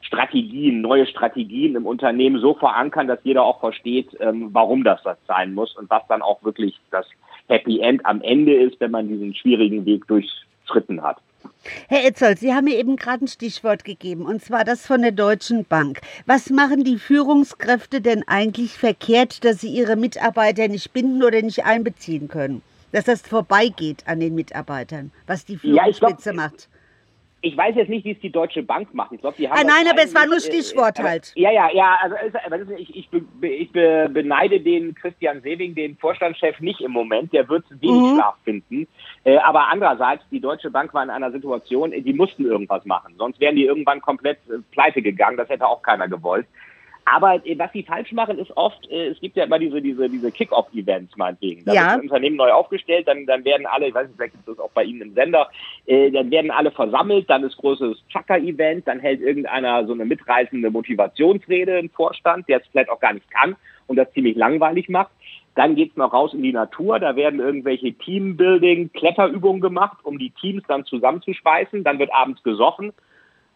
[0.00, 5.18] Strategien, neue Strategien im Unternehmen so verankern, dass jeder auch versteht, ähm, warum das das
[5.26, 7.06] sein muss und was dann auch wirklich das
[7.48, 11.18] Happy End am Ende ist, wenn man diesen schwierigen Weg durchschritten hat.
[11.88, 15.12] Herr Etzold, Sie haben mir eben gerade ein Stichwort gegeben, und zwar das von der
[15.12, 16.00] Deutschen Bank.
[16.26, 21.64] Was machen die Führungskräfte denn eigentlich verkehrt, dass sie ihre Mitarbeiter nicht binden oder nicht
[21.64, 22.62] einbeziehen können?
[22.92, 26.68] Dass das vorbeigeht an den Mitarbeitern, was die Führungsspitze ja, glaub, macht
[27.40, 29.12] ich weiß jetzt nicht, wie es die Deutsche Bank macht.
[29.12, 29.58] Ich glaube, die haben.
[29.58, 31.32] Ah, nein, aber es war nur Stichwort äh, halt.
[31.36, 31.96] Ja, ja, ja.
[32.50, 33.08] Also ich, ich,
[33.42, 37.32] ich beneide den Christian Sewing, den Vorstandschef, nicht im Moment.
[37.32, 38.14] Der wird wenig mhm.
[38.16, 38.88] Schlaf finden.
[39.24, 43.14] Äh, aber andererseits, die Deutsche Bank war in einer Situation, die mussten irgendwas machen.
[43.18, 45.36] Sonst wären die irgendwann komplett äh, pleite gegangen.
[45.36, 46.46] Das hätte auch keiner gewollt.
[47.10, 50.08] Aber äh, was sie falsch machen, ist oft, äh, es gibt ja immer diese, diese,
[50.08, 51.64] diese Kick-Off-Events meinetwegen.
[51.64, 51.82] Da ja.
[51.82, 54.58] wird ein Unternehmen neu aufgestellt, dann, dann werden alle, ich weiß nicht, vielleicht ist das
[54.58, 55.48] auch bei Ihnen im Sender,
[55.86, 60.70] äh, dann werden alle versammelt, dann ist großes Chaka-Event, dann hält irgendeiner so eine mitreißende
[60.70, 65.10] Motivationsrede im Vorstand, der es vielleicht auch gar nicht kann und das ziemlich langweilig macht.
[65.54, 70.30] Dann geht's noch raus in die Natur, da werden irgendwelche Teambuilding, Kletterübungen gemacht, um die
[70.30, 72.92] Teams dann zusammenzuschweißen, dann wird abends gesoffen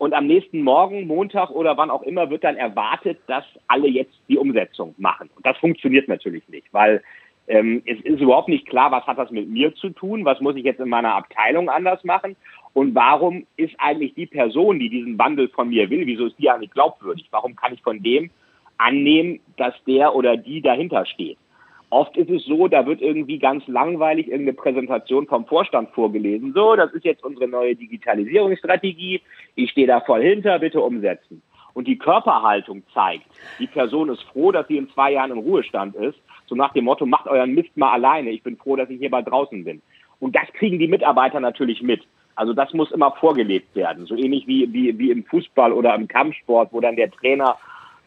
[0.03, 4.19] und am nächsten Morgen, Montag oder wann auch immer, wird dann erwartet, dass alle jetzt
[4.29, 5.31] die Umsetzung machen.
[5.37, 7.05] Und das funktioniert natürlich nicht, weil
[7.47, 10.57] ähm, es ist überhaupt nicht klar, was hat das mit mir zu tun, was muss
[10.57, 12.35] ich jetzt in meiner Abteilung anders machen
[12.73, 16.51] und warum ist eigentlich die Person, die diesen Wandel von mir will, wieso ist die
[16.51, 17.29] eigentlich glaubwürdig?
[17.31, 18.29] Warum kann ich von dem
[18.79, 21.39] annehmen, dass der oder die dahinter steht?
[21.93, 26.55] Oft ist es so, da wird irgendwie ganz langweilig irgendeine Präsentation vom Vorstand vorgelesen.
[26.55, 29.21] So, das ist jetzt unsere neue Digitalisierungsstrategie.
[29.57, 31.43] Ich stehe da voll hinter, bitte umsetzen.
[31.75, 33.27] Und die Körperhaltung zeigt,
[33.59, 36.19] die Person ist froh, dass sie in zwei Jahren im Ruhestand ist.
[36.47, 38.31] So nach dem Motto, macht euren Mist mal alleine.
[38.31, 39.83] Ich bin froh, dass ich hier bald draußen bin.
[40.19, 42.01] Und das kriegen die Mitarbeiter natürlich mit.
[42.37, 44.07] Also das muss immer vorgelebt werden.
[44.07, 47.59] So ähnlich wie, wie, wie im Fußball oder im Kampfsport, wo dann der Trainer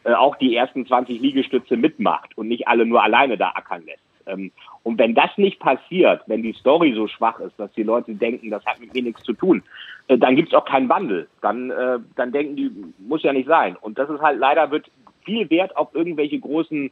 [0.06, 4.02] äh, auch die ersten 20 Liegestütze mitmacht und nicht alle nur alleine da ackern lässt.
[4.26, 8.14] Ähm, und wenn das nicht passiert, wenn die Story so schwach ist, dass die Leute
[8.14, 9.62] denken, das hat mit mir nichts zu tun,
[10.08, 11.28] äh, dann gibt es auch keinen Wandel.
[11.42, 13.76] Dann, äh, dann denken die, muss ja nicht sein.
[13.80, 14.90] Und das ist halt leider wird
[15.24, 16.90] viel Wert auf irgendwelche großen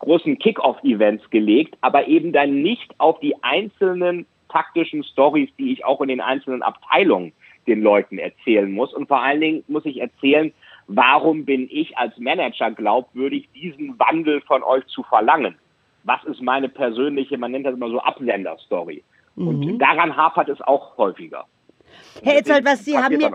[0.00, 6.00] großen Kick-off-Events gelegt, aber eben dann nicht auf die einzelnen taktischen Stories, die ich auch
[6.00, 7.32] in den einzelnen Abteilungen
[7.66, 8.92] den Leuten erzählen muss.
[8.92, 10.52] Und vor allen Dingen muss ich erzählen,
[10.90, 15.56] warum bin ich als Manager glaubwürdig, diesen Wandel von euch zu verlangen?
[16.04, 19.04] Was ist meine persönliche, man nennt das immer so Absender-Story?
[19.36, 19.48] Mhm.
[19.48, 21.44] Und daran hapert es auch häufiger.
[22.22, 23.30] Herr Etzold, was Sie haben mir...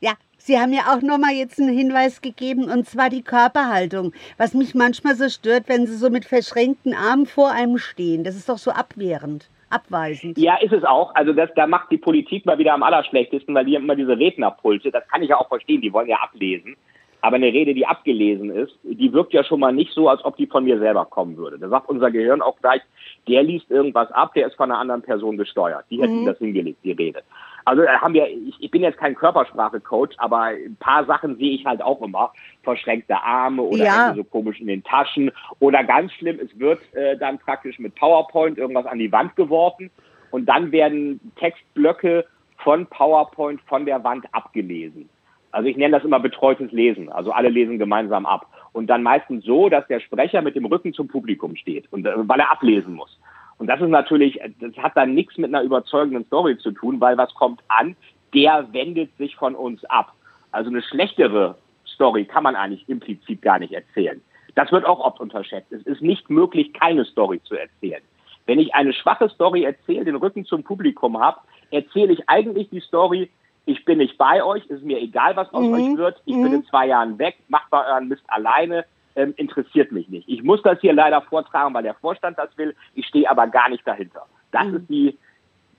[0.00, 4.12] Ja, Sie haben ja auch nochmal jetzt einen Hinweis gegeben, und zwar die Körperhaltung.
[4.36, 8.22] Was mich manchmal so stört, wenn Sie so mit verschränkten Armen vor einem stehen.
[8.22, 10.38] Das ist doch so abwehrend abweisend.
[10.38, 11.14] Ja, ist es auch.
[11.14, 14.16] Also das, da macht die Politik mal wieder am allerschlechtesten, weil die haben immer diese
[14.16, 14.90] Rednerpulte.
[14.90, 16.76] Das kann ich ja auch verstehen, die wollen ja ablesen.
[17.20, 20.36] Aber eine Rede, die abgelesen ist, die wirkt ja schon mal nicht so, als ob
[20.36, 21.58] die von mir selber kommen würde.
[21.58, 22.82] Da sagt unser Gehirn auch gleich,
[23.26, 25.86] der liest irgendwas ab, der ist von einer anderen Person gesteuert.
[25.90, 26.26] Die hat mhm.
[26.26, 27.22] das hingelegt, die Rede.
[27.64, 31.54] Also äh, haben wir, ich, ich bin jetzt kein Körpersprache-Coach, aber ein paar Sachen sehe
[31.54, 32.32] ich halt auch immer.
[32.62, 34.14] Verschränkte Arme oder ja.
[34.14, 35.30] so komisch in den Taschen.
[35.60, 39.90] Oder ganz schlimm, es wird äh, dann praktisch mit PowerPoint irgendwas an die Wand geworfen
[40.30, 42.26] und dann werden Textblöcke
[42.58, 45.08] von PowerPoint von der Wand abgelesen.
[45.52, 47.08] Also ich nenne das immer betreutes Lesen.
[47.08, 48.46] Also alle lesen gemeinsam ab.
[48.72, 52.12] Und dann meistens so, dass der Sprecher mit dem Rücken zum Publikum steht und äh,
[52.16, 53.18] weil er ablesen muss.
[53.58, 57.16] Und das ist natürlich, das hat dann nichts mit einer überzeugenden Story zu tun, weil
[57.16, 57.96] was kommt an?
[58.34, 60.12] Der wendet sich von uns ab.
[60.50, 64.20] Also eine schlechtere Story kann man eigentlich implizit gar nicht erzählen.
[64.54, 65.72] Das wird auch oft unterschätzt.
[65.72, 68.02] Es ist nicht möglich, keine Story zu erzählen.
[68.46, 71.40] Wenn ich eine schwache Story erzähle, den Rücken zum Publikum habe,
[71.70, 73.30] erzähle ich eigentlich die Story,
[73.66, 75.72] ich bin nicht bei euch, ist mir egal, was aus mhm.
[75.72, 76.42] euch wird, ich mhm.
[76.42, 78.84] bin in zwei Jahren weg, macht mal euren Mist alleine,
[79.16, 80.28] ähm, interessiert mich nicht.
[80.28, 83.68] Ich muss das hier leider vortragen, weil der Vorstand das will, ich stehe aber gar
[83.68, 84.26] nicht dahinter.
[84.52, 84.76] Das mhm.
[84.76, 85.18] ist die,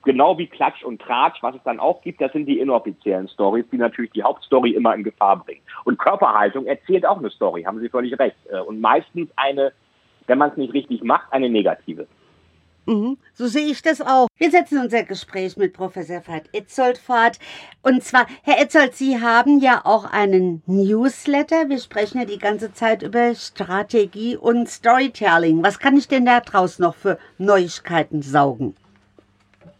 [0.04, 3.66] genau wie Klatsch und Tratsch, was es dann auch gibt, das sind die inoffiziellen Stories,
[3.70, 5.62] die natürlich die Hauptstory immer in Gefahr bringen.
[5.84, 8.36] Und Körperhaltung erzählt auch eine Story, haben Sie völlig recht.
[8.50, 9.72] Äh, und meistens eine,
[10.26, 12.06] wenn man es nicht richtig macht, eine negative.
[12.86, 14.28] Mhm, so sehe ich das auch.
[14.36, 17.40] Wir setzen unser Gespräch mit Professor Veit Etzold fort.
[17.82, 21.68] Und zwar, Herr Etzold, Sie haben ja auch einen Newsletter.
[21.68, 25.64] Wir sprechen ja die ganze Zeit über Strategie und Storytelling.
[25.64, 28.76] Was kann ich denn da draus noch für Neuigkeiten saugen?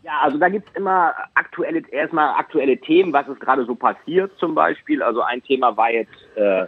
[0.03, 4.33] Ja, also da gibt es immer aktuelle, erstmal aktuelle Themen, was ist gerade so passiert
[4.39, 5.01] zum Beispiel.
[5.01, 6.67] Also ein Thema war jetzt äh,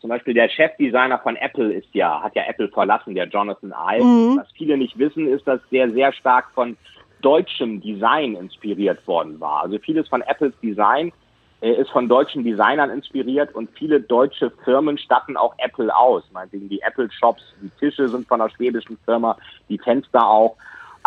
[0.00, 4.04] zum Beispiel der Chefdesigner von Apple ist ja, hat ja Apple verlassen, der Jonathan Ive.
[4.04, 4.38] Mhm.
[4.38, 6.76] Was viele nicht wissen, ist, dass der sehr stark von
[7.20, 9.62] deutschem Design inspiriert worden war.
[9.62, 11.12] Also vieles von Apples Design
[11.60, 16.22] äh, ist von deutschen Designern inspiriert und viele deutsche Firmen statten auch Apple aus.
[16.32, 19.36] Meinetwegen die Apple Shops, die Tische sind von einer schwedischen Firma,
[19.68, 20.56] die Fenster auch.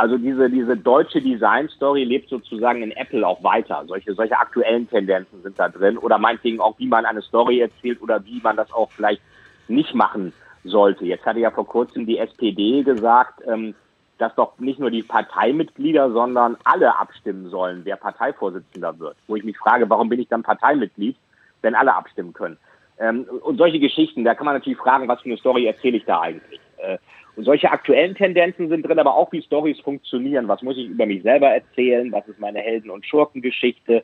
[0.02, 3.84] Also diese, diese deutsche Design-Story lebt sozusagen in Apple auch weiter.
[3.86, 5.96] Solche, solche aktuellen Tendenzen sind da drin.
[6.00, 9.22] Oder meinetwegen auch, wie man eine Story erzählt oder wie man das auch vielleicht
[9.68, 10.34] nicht machen
[10.64, 11.06] sollte.
[11.06, 13.76] Jetzt hatte ja vor kurzem die SPD gesagt, ähm,
[14.18, 19.18] dass doch nicht nur die Parteimitglieder, sondern alle abstimmen sollen, wer Parteivorsitzender wird.
[19.28, 21.16] Wo ich mich frage, warum bin ich dann Parteimitglied,
[21.62, 22.58] wenn alle abstimmen können?
[22.98, 26.06] Ähm, und solche Geschichten, da kann man natürlich fragen, was für eine Story erzähle ich
[26.06, 26.60] da eigentlich?
[26.78, 26.98] Äh,
[27.36, 30.48] und solche aktuellen Tendenzen sind drin, aber auch wie Stories funktionieren.
[30.48, 32.12] Was muss ich über mich selber erzählen?
[32.12, 34.04] Was ist meine Helden- und Schurkengeschichte?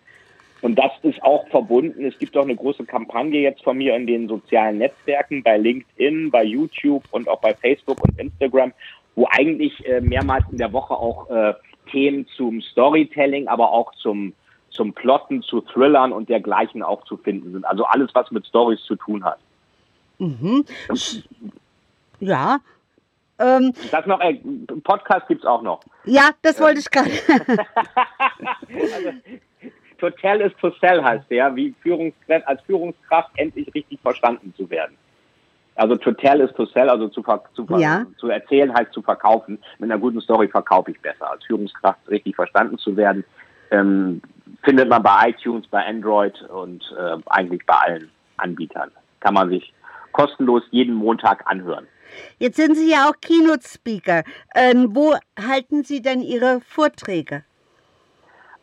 [0.62, 2.06] Und das ist auch verbunden.
[2.06, 6.32] Es gibt auch eine große Kampagne jetzt von mir in den sozialen Netzwerken, bei LinkedIn,
[6.32, 8.74] bei YouTube und auch bei Facebook und Instagram,
[9.16, 11.54] wo eigentlich äh, mehrmals in der Woche auch äh,
[11.92, 14.34] Themen zum Storytelling, aber auch zum,
[14.72, 17.66] zum Plotten, zu Thrillern und dergleichen auch zu finden sind.
[17.66, 19.40] Also alles, was mit Stories zu tun hat.
[20.18, 20.66] Mhm.
[22.20, 22.60] Ja,
[23.40, 24.40] ähm, das noch, äh,
[24.84, 25.82] Podcast gibt es auch noch.
[26.06, 27.12] Ja, das wollte ich gerade.
[28.70, 29.12] also,
[30.00, 34.70] to tell is to sell heißt der, wie Führungskraft, als Führungskraft endlich richtig verstanden zu
[34.70, 34.98] werden.
[35.76, 37.24] Also to tell is to sell, also zu,
[37.54, 38.06] zu, ja.
[38.18, 39.60] zu erzählen heißt zu verkaufen.
[39.78, 41.30] Mit einer guten Story verkaufe ich besser.
[41.30, 43.24] Als Führungskraft richtig verstanden zu werden,
[43.70, 44.22] ähm,
[44.64, 48.92] findet man bei iTunes, bei Android und äh, eigentlich bei allen Anbietern.
[49.20, 49.72] Kann man sich
[50.14, 51.88] kostenlos jeden Montag anhören.
[52.40, 54.24] Jetzt sind Sie ja auch Keynote-Speaker.
[54.56, 57.44] Ähm, wo halten Sie denn Ihre Vorträge?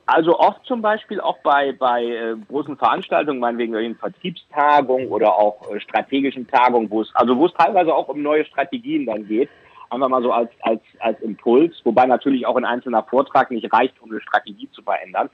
[0.06, 5.70] Also oft zum Beispiel auch bei, bei äh, großen Veranstaltungen, meinetwegen in Vertriebstagungen oder auch
[5.70, 9.48] äh, strategischen Tagungen, wo es, also wo es teilweise auch um neue Strategien dann geht.
[9.88, 13.94] Einfach mal so als, als, als Impuls, wobei natürlich auch ein einzelner Vortrag nicht reicht,
[14.02, 15.30] um eine Strategie zu verändern.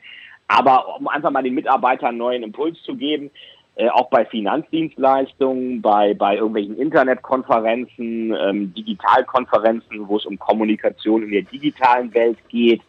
[0.47, 3.31] Aber um einfach mal den Mitarbeitern einen neuen Impuls zu geben,
[3.77, 11.31] äh, auch bei Finanzdienstleistungen, bei, bei irgendwelchen Internetkonferenzen, ähm, Digitalkonferenzen, wo es um Kommunikation in
[11.31, 12.83] der digitalen Welt geht.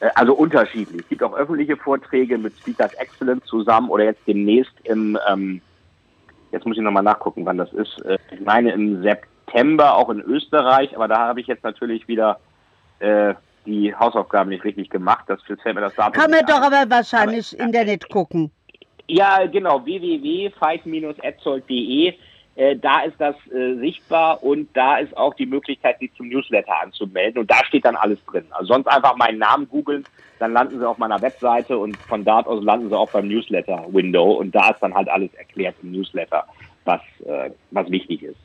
[0.00, 1.02] Äh, also unterschiedlich.
[1.02, 5.60] Es gibt auch öffentliche Vorträge mit Speakers Excellence zusammen oder jetzt demnächst im, ähm,
[6.52, 7.98] jetzt muss ich nochmal nachgucken, wann das ist.
[8.04, 12.40] Äh, ich meine im September auch in Österreich, aber da habe ich jetzt natürlich wieder
[12.98, 15.24] äh, die Hausaufgaben nicht richtig gemacht.
[15.28, 18.50] Das fällt mir das Datum Kann man doch aber wahrscheinlich aber, Internet gucken.
[19.08, 22.14] Ja, genau, www.fight-etzold.de.
[22.56, 26.72] Äh, da ist das äh, sichtbar und da ist auch die Möglichkeit, sich zum Newsletter
[26.82, 28.46] anzumelden und da steht dann alles drin.
[28.50, 30.04] Also sonst einfach meinen Namen googeln,
[30.38, 34.32] dann landen Sie auf meiner Webseite und von dort aus landen Sie auch beim Newsletter-Window
[34.32, 36.46] und da ist dann halt alles erklärt im Newsletter,
[36.86, 38.38] was, äh, was wichtig ist.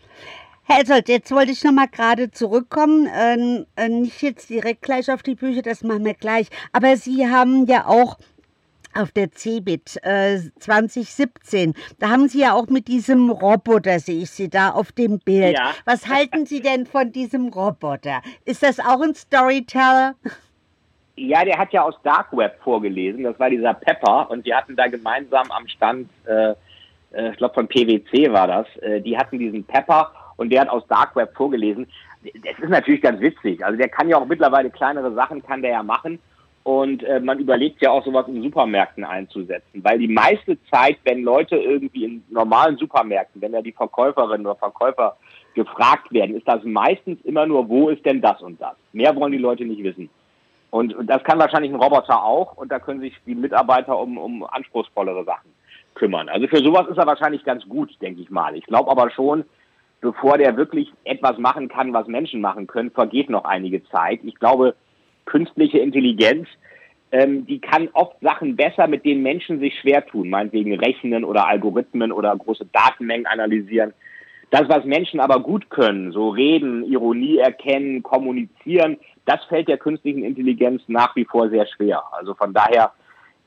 [0.65, 5.09] Herr Etzold, jetzt wollte ich noch mal gerade zurückkommen, ähm, äh, nicht jetzt direkt gleich
[5.09, 8.17] auf die Bücher, das machen wir gleich, aber Sie haben ja auch
[8.93, 11.73] auf der CeBIT äh, 2017.
[11.99, 15.57] Da haben Sie ja auch mit diesem Roboter, sehe ich Sie da auf dem Bild.
[15.57, 15.71] Ja.
[15.85, 18.21] Was halten Sie denn von diesem Roboter?
[18.45, 20.15] Ist das auch ein Storyteller?
[21.15, 23.23] Ja, der hat ja aus Dark Web vorgelesen.
[23.23, 26.51] Das war dieser Pepper und die hatten da gemeinsam am Stand, äh,
[27.11, 30.69] äh, ich glaube von PwC war das, äh, die hatten diesen Pepper und der hat
[30.69, 31.85] aus Dark Web vorgelesen.
[32.23, 33.63] Das ist natürlich ganz witzig.
[33.63, 36.19] Also der kann ja auch mittlerweile kleinere Sachen, kann der ja machen.
[36.63, 41.23] Und äh, man überlegt ja auch sowas in Supermärkten einzusetzen, weil die meiste Zeit, wenn
[41.23, 45.17] Leute irgendwie in normalen Supermärkten, wenn ja die Verkäuferinnen oder Verkäufer
[45.55, 48.75] gefragt werden, ist das meistens immer nur, wo ist denn das und das?
[48.93, 50.09] Mehr wollen die Leute nicht wissen.
[50.69, 54.17] Und, und das kann wahrscheinlich ein Roboter auch und da können sich die Mitarbeiter um,
[54.17, 55.51] um anspruchsvollere Sachen
[55.95, 56.29] kümmern.
[56.29, 58.55] Also für sowas ist er wahrscheinlich ganz gut, denke ich mal.
[58.55, 59.43] Ich glaube aber schon,
[59.99, 64.21] bevor der wirklich etwas machen kann, was Menschen machen können, vergeht noch einige Zeit.
[64.23, 64.75] Ich glaube,
[65.25, 66.47] künstliche Intelligenz,
[67.11, 71.47] ähm, die kann oft Sachen besser, mit denen Menschen sich schwer tun, meinetwegen rechnen oder
[71.47, 73.93] Algorithmen oder große Datenmengen analysieren.
[74.49, 80.23] Das, was Menschen aber gut können, so reden, Ironie erkennen, kommunizieren, das fällt der künstlichen
[80.23, 82.03] Intelligenz nach wie vor sehr schwer.
[82.11, 82.91] Also von daher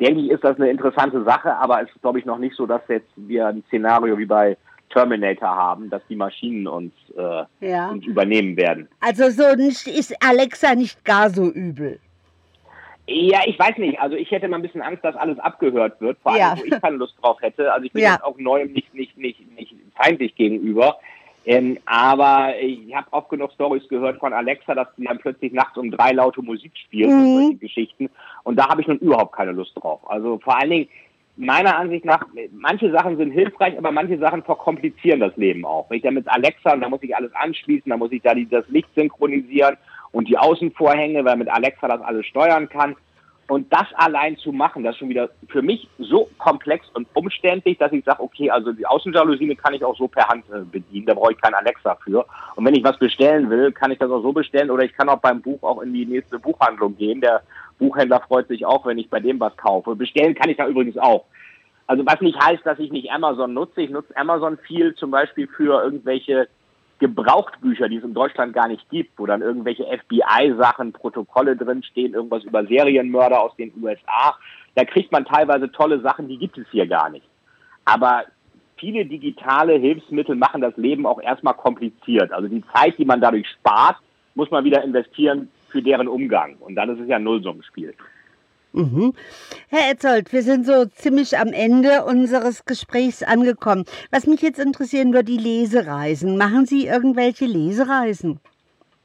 [0.00, 2.66] denke ich, ist das eine interessante Sache, aber es ist, glaube ich, noch nicht so,
[2.66, 4.56] dass jetzt wir ein Szenario wie bei
[4.94, 7.90] Terminator haben, dass die Maschinen uns, äh, Ja.
[7.90, 8.88] uns übernehmen werden.
[9.00, 12.00] Also so nicht, ist Alexa nicht gar so übel.
[13.06, 14.00] Ja, ich weiß nicht.
[14.00, 16.54] Also ich hätte mal ein bisschen Angst, dass alles abgehört wird, vor allem, Ja.
[16.56, 17.70] wo ich keine Lust drauf hätte.
[17.70, 18.12] Also ich bin Ja.
[18.12, 20.96] jetzt auch neuem nicht, nicht, nicht, nicht feindlich gegenüber.
[21.46, 25.76] Ähm, aber ich habe oft genug Stories gehört von Alexa, dass sie dann plötzlich nachts
[25.76, 27.34] um drei laute Musik spielt und Mhm.
[27.34, 28.08] solche Geschichten.
[28.44, 30.00] Und da habe ich nun überhaupt keine Lust drauf.
[30.08, 30.88] Also vor allen Dingen,
[31.36, 35.88] meiner Ansicht nach, manche Sachen sind hilfreich, aber manche Sachen verkomplizieren das Leben auch.
[35.90, 38.48] Wenn ich da mit Alexa, da muss ich alles anschließen, da muss ich da die,
[38.48, 39.76] das Licht synchronisieren
[40.12, 42.94] und die Außenvorhänge, weil mit Alexa das alles steuern kann.
[43.46, 47.76] Und das allein zu machen, das ist schon wieder für mich so komplex und umständlich,
[47.76, 51.06] dass ich sage, okay, also die Außenjalousine kann ich auch so per Hand äh, bedienen,
[51.06, 52.24] da brauche ich kein Alexa für.
[52.56, 55.10] Und wenn ich was bestellen will, kann ich das auch so bestellen oder ich kann
[55.10, 57.20] auch beim Buch auch in die nächste Buchhandlung gehen.
[57.20, 57.42] Der
[57.78, 59.94] Buchhändler freut sich auch, wenn ich bei dem was kaufe.
[59.94, 61.26] Bestellen kann ich da übrigens auch.
[61.86, 63.82] Also was nicht heißt, dass ich nicht Amazon nutze.
[63.82, 66.48] Ich nutze Amazon viel zum Beispiel für irgendwelche
[66.98, 72.44] Gebrauchtbücher, die es in Deutschland gar nicht gibt, wo dann irgendwelche FBI-Sachen, Protokolle drinstehen, irgendwas
[72.44, 74.36] über Serienmörder aus den USA.
[74.74, 77.26] Da kriegt man teilweise tolle Sachen, die gibt es hier gar nicht.
[77.84, 78.24] Aber
[78.76, 82.32] viele digitale Hilfsmittel machen das Leben auch erstmal kompliziert.
[82.32, 83.96] Also die Zeit, die man dadurch spart,
[84.34, 86.56] muss man wieder investieren für deren Umgang.
[86.56, 87.94] Und dann ist es ja ein Nullsummenspiel.
[88.74, 89.14] Mhm.
[89.68, 93.84] Herr Etzold, wir sind so ziemlich am Ende unseres Gesprächs angekommen.
[94.10, 96.36] Was mich jetzt interessieren würde, die Lesereisen.
[96.36, 98.40] Machen Sie irgendwelche Lesereisen?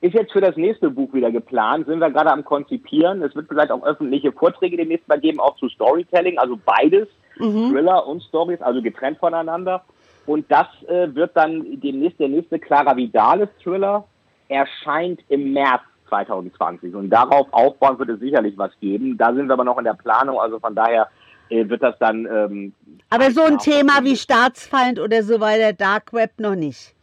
[0.01, 3.22] Ist jetzt für das nächste Buch wieder geplant, sind wir gerade am Konzipieren.
[3.22, 7.07] Es wird vielleicht auch öffentliche Vorträge demnächst mal geben, auch zu Storytelling, also beides,
[7.38, 7.72] Mhm.
[7.72, 9.84] Thriller und Stories, also getrennt voneinander.
[10.26, 14.05] Und das äh, wird dann demnächst der nächste Clara Vidales Thriller
[14.49, 16.93] erscheint im März 2020.
[16.95, 19.18] Und darauf aufbauen wird es sicherlich was geben.
[19.18, 21.07] Da sind wir aber noch in der Planung, also von daher
[21.49, 22.26] äh, wird das dann.
[22.26, 22.74] Ähm,
[23.10, 26.93] Aber so ein Thema wie Staatsfeind oder so weiter, Dark Web noch nicht.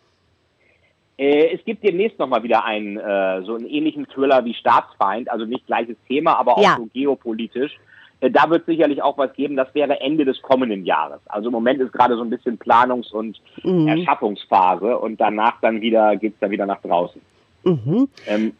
[1.19, 5.47] Äh, es gibt demnächst nochmal wieder einen, äh, so einen ähnlichen Thriller wie Staatsfeind, also
[5.47, 6.77] nicht gleiches Thema, aber auch Ja.
[6.77, 7.73] so geopolitisch.
[8.21, 11.21] Äh, da wird sicherlich auch was geben, das wäre Ende des kommenden Jahres.
[11.27, 13.89] Also im Moment ist gerade so ein bisschen Planungs- und Mhm.
[13.89, 17.21] Erschaffungsphase und danach dann wieder, geht's dann wieder nach draußen.
[17.65, 18.09] Mhm.
[18.27, 18.53] Ähm,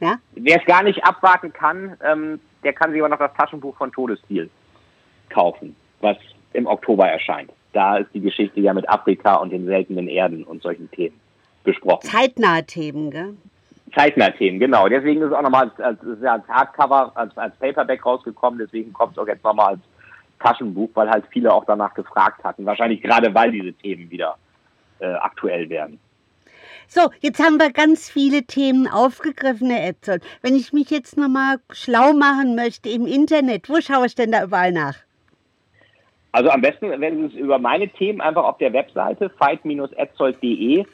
[0.00, 0.16] Ja?
[0.32, 3.92] Wer es gar nicht abwarten kann, ähm, der kann sich aber noch das Taschenbuch von
[3.92, 4.50] Todesziel
[5.28, 6.16] kaufen, was
[6.52, 7.52] im Oktober erscheint.
[7.72, 11.20] Da ist die Geschichte ja mit Afrika und den seltenen Erden und solchen Themen
[11.62, 12.08] besprochen.
[12.08, 13.36] Zeitnahe Themen, gell?
[13.94, 14.88] Zeitnah-Themen, genau.
[14.88, 18.58] Deswegen ist es auch nochmal als, als, als Hardcover, als, als Paperback rausgekommen.
[18.58, 19.80] Deswegen kommt es auch jetzt nochmal als
[20.38, 22.64] Taschenbuch, weil halt viele auch danach gefragt hatten.
[22.66, 24.36] Wahrscheinlich gerade, weil diese Themen wieder
[25.00, 25.98] äh, aktuell werden.
[26.92, 30.24] So, jetzt haben wir ganz viele Themen aufgegriffen, Herr Etzold.
[30.42, 34.42] Wenn ich mich jetzt nochmal schlau machen möchte im Internet, wo schaue ich denn da
[34.42, 34.96] überall nach?
[36.32, 40.84] Also am besten, wenn Sie es über meine Themen einfach auf der Webseite fight-etzold.de,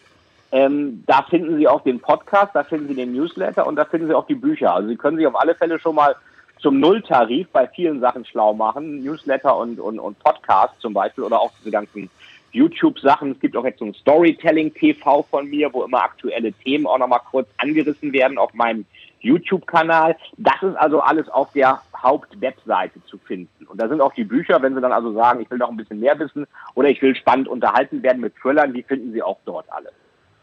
[0.53, 4.09] ähm, da finden Sie auch den Podcast, da finden Sie den Newsletter und da finden
[4.09, 4.74] Sie auch die Bücher.
[4.74, 6.14] Also Sie können sich auf alle Fälle schon mal
[6.59, 11.40] zum Nulltarif bei vielen Sachen schlau machen, Newsletter und, und, und Podcast zum Beispiel oder
[11.40, 12.11] auch diese ganzen
[12.53, 13.32] YouTube-Sachen.
[13.32, 17.20] Es gibt auch jetzt so ein Storytelling-TV von mir, wo immer aktuelle Themen auch nochmal
[17.30, 18.84] kurz angerissen werden auf meinem
[19.20, 20.16] YouTube-Kanal.
[20.36, 23.66] Das ist also alles auf der Hauptwebseite zu finden.
[23.66, 25.76] Und da sind auch die Bücher, wenn Sie dann also sagen, ich will noch ein
[25.76, 29.38] bisschen mehr wissen oder ich will spannend unterhalten werden mit Thrillern, die finden Sie auch
[29.44, 29.90] dort alle.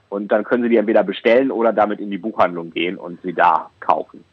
[0.10, 3.34] Und dann können Sie die entweder bestellen oder damit in die Buchhandlung gehen und sie
[3.34, 4.24] da kaufen.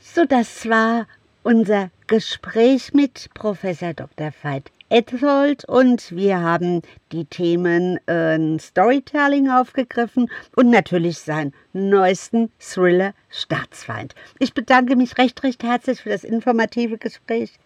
[0.00, 1.06] So, das war
[1.42, 4.30] unser Gespräch mit Professor Dr.
[4.42, 6.82] Veit Etzold und wir haben
[7.12, 14.14] die Themen äh, Storytelling aufgegriffen und natürlich seinen neuesten Thriller Staatsfeind.
[14.38, 17.58] Ich bedanke mich recht, recht herzlich für das informative Gespräch.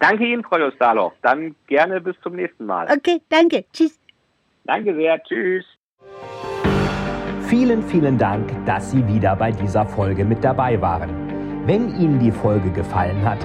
[0.00, 1.12] Danke Ihnen, Frau Justalow.
[1.22, 2.88] Dann gerne bis zum nächsten Mal.
[2.90, 3.64] Okay, danke.
[3.72, 3.98] Tschüss.
[4.64, 5.22] Danke sehr.
[5.22, 5.64] Tschüss.
[7.48, 11.10] Vielen, vielen Dank, dass Sie wieder bei dieser Folge mit dabei waren.
[11.66, 13.44] Wenn Ihnen die Folge gefallen hat,